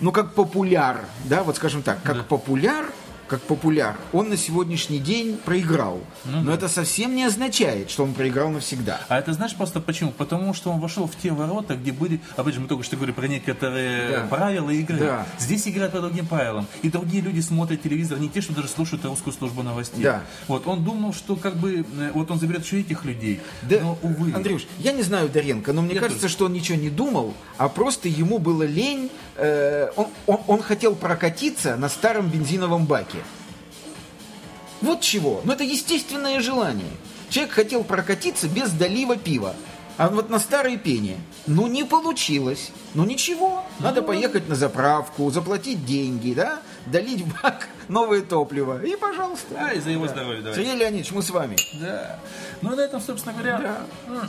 ну, 0.00 0.10
как 0.12 0.32
популяр, 0.34 1.04
да, 1.24 1.42
вот 1.44 1.56
скажем 1.56 1.82
так, 1.82 2.02
как 2.02 2.26
популяр, 2.26 2.86
как 3.32 3.40
популяр, 3.40 3.96
он 4.12 4.28
на 4.28 4.36
сегодняшний 4.36 4.98
день 4.98 5.38
проиграл. 5.42 6.00
Но 6.26 6.52
это 6.52 6.68
совсем 6.68 7.16
не 7.16 7.24
означает, 7.24 7.90
что 7.90 8.04
он 8.04 8.12
проиграл 8.12 8.50
навсегда. 8.50 9.00
А 9.08 9.18
это 9.18 9.32
знаешь 9.32 9.54
просто 9.54 9.80
почему? 9.80 10.10
Потому 10.12 10.52
что 10.52 10.70
он 10.70 10.80
вошел 10.80 11.06
в 11.06 11.16
те 11.16 11.30
ворота, 11.32 11.76
где 11.76 11.92
были, 11.92 12.20
опять 12.36 12.52
же, 12.54 12.60
мы 12.60 12.66
только 12.68 12.84
что 12.84 12.96
говорили 12.96 13.14
про 13.14 13.26
некоторые 13.28 14.10
Да. 14.10 14.26
правила 14.28 14.68
игры. 14.68 14.98
Да. 14.98 15.26
Здесь 15.38 15.66
играют 15.66 15.92
по 15.94 16.00
другим 16.00 16.26
правилам. 16.26 16.66
И 16.82 16.90
другие 16.90 17.22
люди 17.22 17.40
смотрят 17.40 17.82
телевизор, 17.82 18.18
не 18.18 18.28
те, 18.28 18.42
что 18.42 18.52
даже 18.52 18.68
слушают 18.68 19.02
русскую 19.06 19.32
службу 19.32 19.62
новостей. 19.62 20.02
Да. 20.04 20.22
Вот 20.46 20.66
он 20.66 20.84
думал, 20.84 21.14
что 21.14 21.34
как 21.36 21.56
бы 21.56 21.86
э, 21.98 22.10
вот 22.12 22.30
он 22.30 22.38
заберет 22.38 22.64
еще 22.66 22.80
этих 22.80 23.06
людей. 23.06 23.40
Да, 23.62 23.78
но, 23.80 23.98
увы. 24.02 24.32
Андрюш, 24.34 24.66
я 24.78 24.92
не 24.92 25.02
знаю 25.02 25.30
Доренко, 25.30 25.72
но 25.72 25.80
мне 25.80 25.94
Я 25.94 26.00
кажется, 26.00 26.20
тоже. 26.22 26.34
что 26.34 26.44
он 26.44 26.52
ничего 26.52 26.76
не 26.76 26.90
думал, 26.90 27.32
а 27.56 27.70
просто 27.70 28.08
ему 28.08 28.38
было 28.38 28.64
лень. 28.64 29.08
э, 29.36 29.88
он, 29.96 30.08
он- 30.26 30.40
он 30.46 30.62
хотел 30.62 30.94
прокатиться 30.94 31.76
на 31.76 31.88
старом 31.88 32.28
бензиновом 32.28 32.84
баке. 32.84 33.16
Вот 34.82 35.00
чего. 35.00 35.40
Ну, 35.44 35.52
это 35.52 35.64
естественное 35.64 36.40
желание. 36.40 36.90
Человек 37.30 37.52
хотел 37.54 37.84
прокатиться 37.84 38.48
без 38.48 38.70
долива 38.70 39.16
пива. 39.16 39.54
А 39.98 40.08
вот 40.08 40.30
на 40.30 40.38
старой 40.38 40.76
пене. 40.78 41.16
Ну, 41.46 41.66
не 41.66 41.84
получилось. 41.84 42.70
Ну, 42.94 43.04
ничего. 43.04 43.64
Надо 43.78 44.02
поехать 44.02 44.48
на 44.48 44.54
заправку, 44.54 45.30
заплатить 45.30 45.84
деньги, 45.84 46.32
да? 46.34 46.60
Долить 46.86 47.20
в 47.22 47.42
бак 47.42 47.68
новое 47.88 48.22
топливо. 48.22 48.82
И, 48.84 48.96
пожалуйста. 48.96 49.54
А, 49.58 49.72
и 49.72 49.80
за 49.80 49.90
его 49.90 50.08
здоровье 50.08 50.42
давай. 50.42 50.56
Сергей 50.58 50.76
Леонидович, 50.76 51.12
мы 51.12 51.22
с 51.22 51.30
вами. 51.30 51.56
Да. 51.80 52.18
Ну, 52.62 52.74
на 52.74 52.80
этом, 52.80 53.00
собственно 53.00 53.34
говоря, 53.34 53.58
Да. 54.08 54.28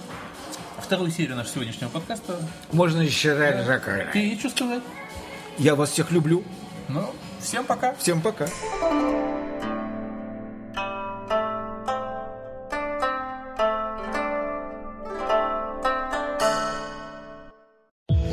вторую 0.80 1.12
серию 1.12 1.36
нашего 1.36 1.56
сегодняшнего 1.56 1.90
подкаста. 1.90 2.40
Можно 2.72 3.02
еще 3.02 3.34
раз 3.34 3.66
закрыть. 3.66 4.16
И 4.16 4.38
что 4.38 4.50
сказать? 4.50 4.84
Я 5.58 5.76
вас 5.76 5.92
всех 5.92 6.12
люблю. 6.12 6.44
Ну, 6.90 7.10
всем 7.40 7.66
пока. 7.66 7.96
Всем 7.96 8.22
пока. 8.22 8.48